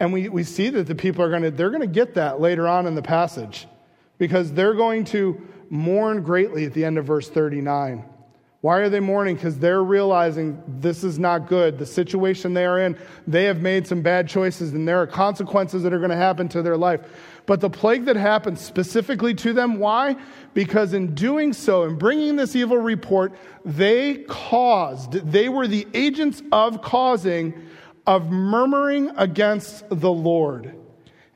[0.00, 2.40] And we, we see that the people are going to, they're going to get that
[2.40, 3.66] later on in the passage
[4.16, 8.02] because they're going to mourn greatly at the end of verse 39.
[8.62, 9.36] Why are they mourning?
[9.36, 11.78] Because they're realizing this is not good.
[11.78, 15.82] The situation they are in, they have made some bad choices, and there are consequences
[15.84, 17.02] that are going to happen to their life.
[17.46, 20.16] But the plague that happened specifically to them, why?
[20.58, 23.32] Because in doing so, in bringing this evil report,
[23.64, 27.54] they caused, they were the agents of causing,
[28.08, 30.74] of murmuring against the Lord.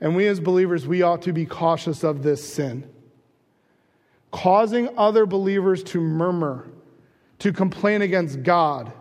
[0.01, 2.91] And we as believers, we ought to be cautious of this sin.
[4.33, 6.69] Causing other believers to murmur
[7.39, 8.93] to complain against God,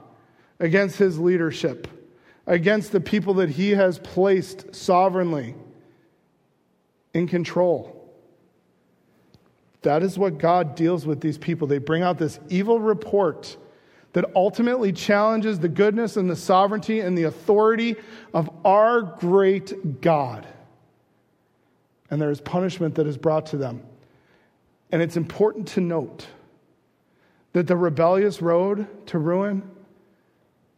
[0.60, 1.88] against his leadership,
[2.46, 5.56] against the people that he has placed sovereignly
[7.12, 8.01] in control.
[9.84, 11.68] That is what God deals with these people.
[11.68, 13.58] They bring out this evil report
[14.14, 17.96] that ultimately challenges the goodness and the sovereignty and the authority
[18.34, 20.46] of our great God.
[22.10, 23.84] And there is punishment that is brought to them.
[24.92, 26.28] And it's important to note
[27.54, 29.70] that the rebellious road to ruin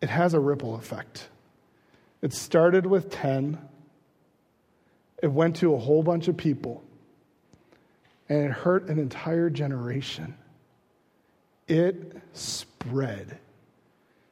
[0.02, 1.30] it has a ripple effect
[2.22, 3.58] it started with 10
[5.22, 6.84] it went to a whole bunch of people
[8.30, 10.36] and it hurt an entire generation
[11.68, 13.38] it spread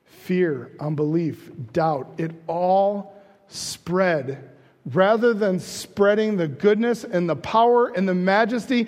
[0.05, 3.15] fear unbelief doubt it all
[3.47, 4.49] spread
[4.85, 8.87] rather than spreading the goodness and the power and the majesty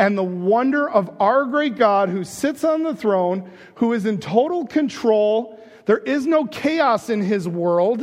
[0.00, 4.18] and the wonder of our great God who sits on the throne, who is in
[4.18, 5.62] total control.
[5.84, 8.00] There is no chaos in his world.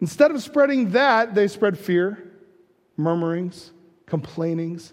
[0.00, 2.31] Instead of spreading that, they spread fear,
[2.96, 3.72] murmurings,
[4.06, 4.92] complainings,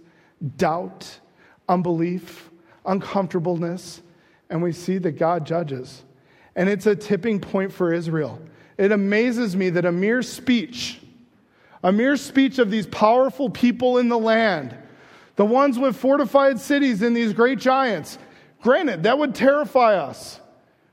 [0.57, 1.19] doubt,
[1.67, 2.49] unbelief,
[2.85, 4.01] uncomfortableness,
[4.49, 6.03] and we see that God judges.
[6.55, 8.41] And it's a tipping point for Israel.
[8.77, 10.99] It amazes me that a mere speech,
[11.83, 14.75] a mere speech of these powerful people in the land,
[15.35, 18.17] the ones with fortified cities and these great giants.
[18.61, 20.39] Granted, that would terrify us.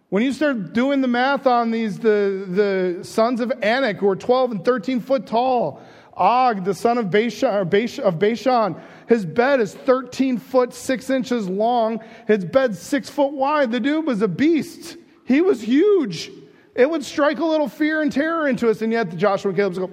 [0.08, 4.16] When you start doing the math on these, the, the sons of Anak who are
[4.16, 5.82] 12 and 13 foot tall,
[6.16, 12.00] Og, the son of Bashan, of Bashan, his bed is 13 foot 6 inches long.
[12.26, 13.70] His bed's 6 foot wide.
[13.70, 14.96] The dude was a beast.
[15.24, 16.30] He was huge.
[16.74, 19.74] It would strike a little fear and terror into us, and yet Joshua and Caleb
[19.74, 19.90] go,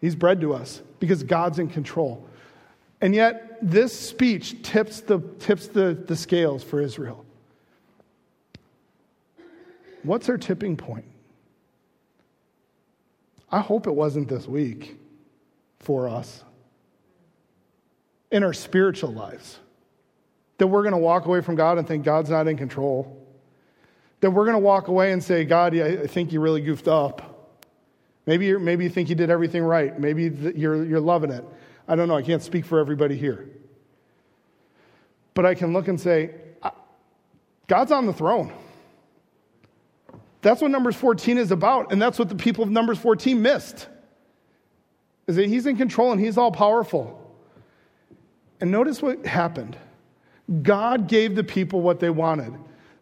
[0.00, 2.26] He's bread to us because God's in control.
[3.00, 7.24] And yet, this speech tips the, tips the, the scales for Israel.
[10.02, 11.04] What's our tipping point?
[13.50, 14.96] I hope it wasn't this week
[15.86, 16.42] for us
[18.32, 19.58] in our spiritual lives.
[20.58, 23.24] That we're going to walk away from God and think God's not in control.
[24.20, 27.54] That we're going to walk away and say, God, I think you really goofed up.
[28.26, 29.96] Maybe, you maybe you think you did everything right.
[29.98, 30.24] Maybe
[30.56, 31.44] you're, you're loving it.
[31.86, 32.16] I don't know.
[32.16, 33.48] I can't speak for everybody here.
[35.34, 36.34] But I can look and say,
[37.68, 38.52] God's on the throne.
[40.42, 41.92] That's what Numbers 14 is about.
[41.92, 43.86] And that's what the people of Numbers 14 missed.
[45.26, 47.22] Is that he's in control and he's all powerful.
[48.60, 49.76] And notice what happened.
[50.62, 52.54] God gave the people what they wanted.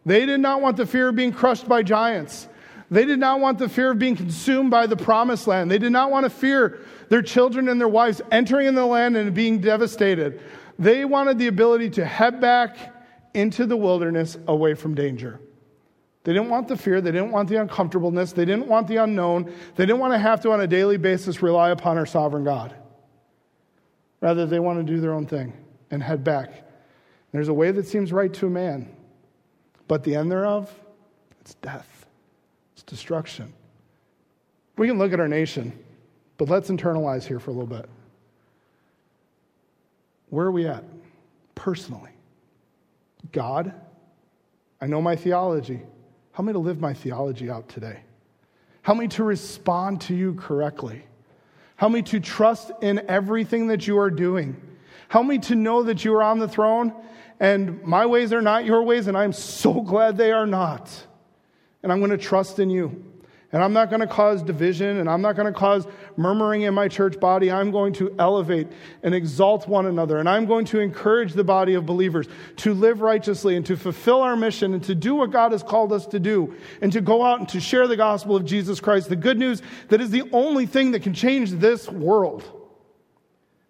[0.05, 2.47] They did not want the fear of being crushed by giants.
[2.91, 5.71] They did not want the fear of being consumed by the promised land.
[5.71, 9.17] They did not want to fear their children and their wives entering in the land
[9.17, 10.41] and being devastated.
[10.77, 12.77] They wanted the ability to head back
[13.33, 15.39] into the wilderness away from danger.
[16.25, 16.99] They didn't want the fear.
[16.99, 18.33] They didn't want the uncomfortableness.
[18.33, 19.53] They didn't want the unknown.
[19.75, 22.75] They didn't want to have to, on a daily basis, rely upon our sovereign God.
[24.21, 25.53] Rather, they want to do their own thing
[25.91, 26.67] and head back.
[27.31, 28.93] There's a way that seems right to a man,
[29.87, 30.73] but the end thereof,
[31.41, 31.95] it's death
[32.75, 33.53] it's destruction.
[34.77, 35.71] We can look at our nation,
[36.37, 37.89] but let's internalize here for a little bit.
[40.29, 40.83] Where are we at
[41.55, 42.11] personally?
[43.31, 43.73] God,
[44.81, 45.81] I know my theology.
[46.35, 48.01] Help me to live my theology out today.
[48.81, 51.03] Help me to respond to you correctly.
[51.77, 54.61] Help me to trust in everything that you are doing.
[55.07, 56.93] Help me to know that you are on the throne
[57.39, 60.89] and my ways are not your ways, and I'm so glad they are not.
[61.83, 63.03] And I'm going to trust in you.
[63.55, 65.87] And I'm not going to cause division and I'm not going to cause
[66.17, 67.49] murmuring in my church body.
[67.49, 68.67] I'm going to elevate
[69.01, 70.17] and exalt one another.
[70.17, 72.27] And I'm going to encourage the body of believers
[72.57, 75.93] to live righteously and to fulfill our mission and to do what God has called
[75.93, 79.07] us to do and to go out and to share the gospel of Jesus Christ,
[79.07, 82.43] the good news that is the only thing that can change this world.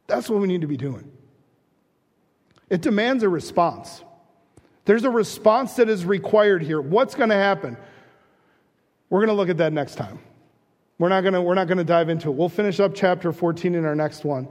[0.07, 1.11] That's what we need to be doing.
[2.71, 4.03] It demands a response.
[4.85, 6.81] There's a response that is required here.
[6.81, 7.77] What's going to happen?
[9.09, 10.19] We're going to look at that next time.
[10.97, 12.35] We're not going to, we're not going to dive into it.
[12.35, 14.47] We'll finish up chapter 14 in our next one.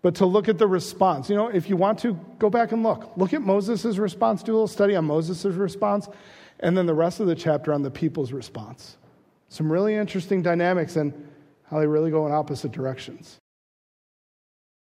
[0.00, 2.82] But to look at the response, you know, if you want to, go back and
[2.82, 3.12] look.
[3.16, 6.08] Look at Moses' response, do a little study on Moses' response,
[6.60, 8.96] and then the rest of the chapter on the people's response.
[9.48, 11.12] Some really interesting dynamics and
[11.64, 13.38] how they really go in opposite directions.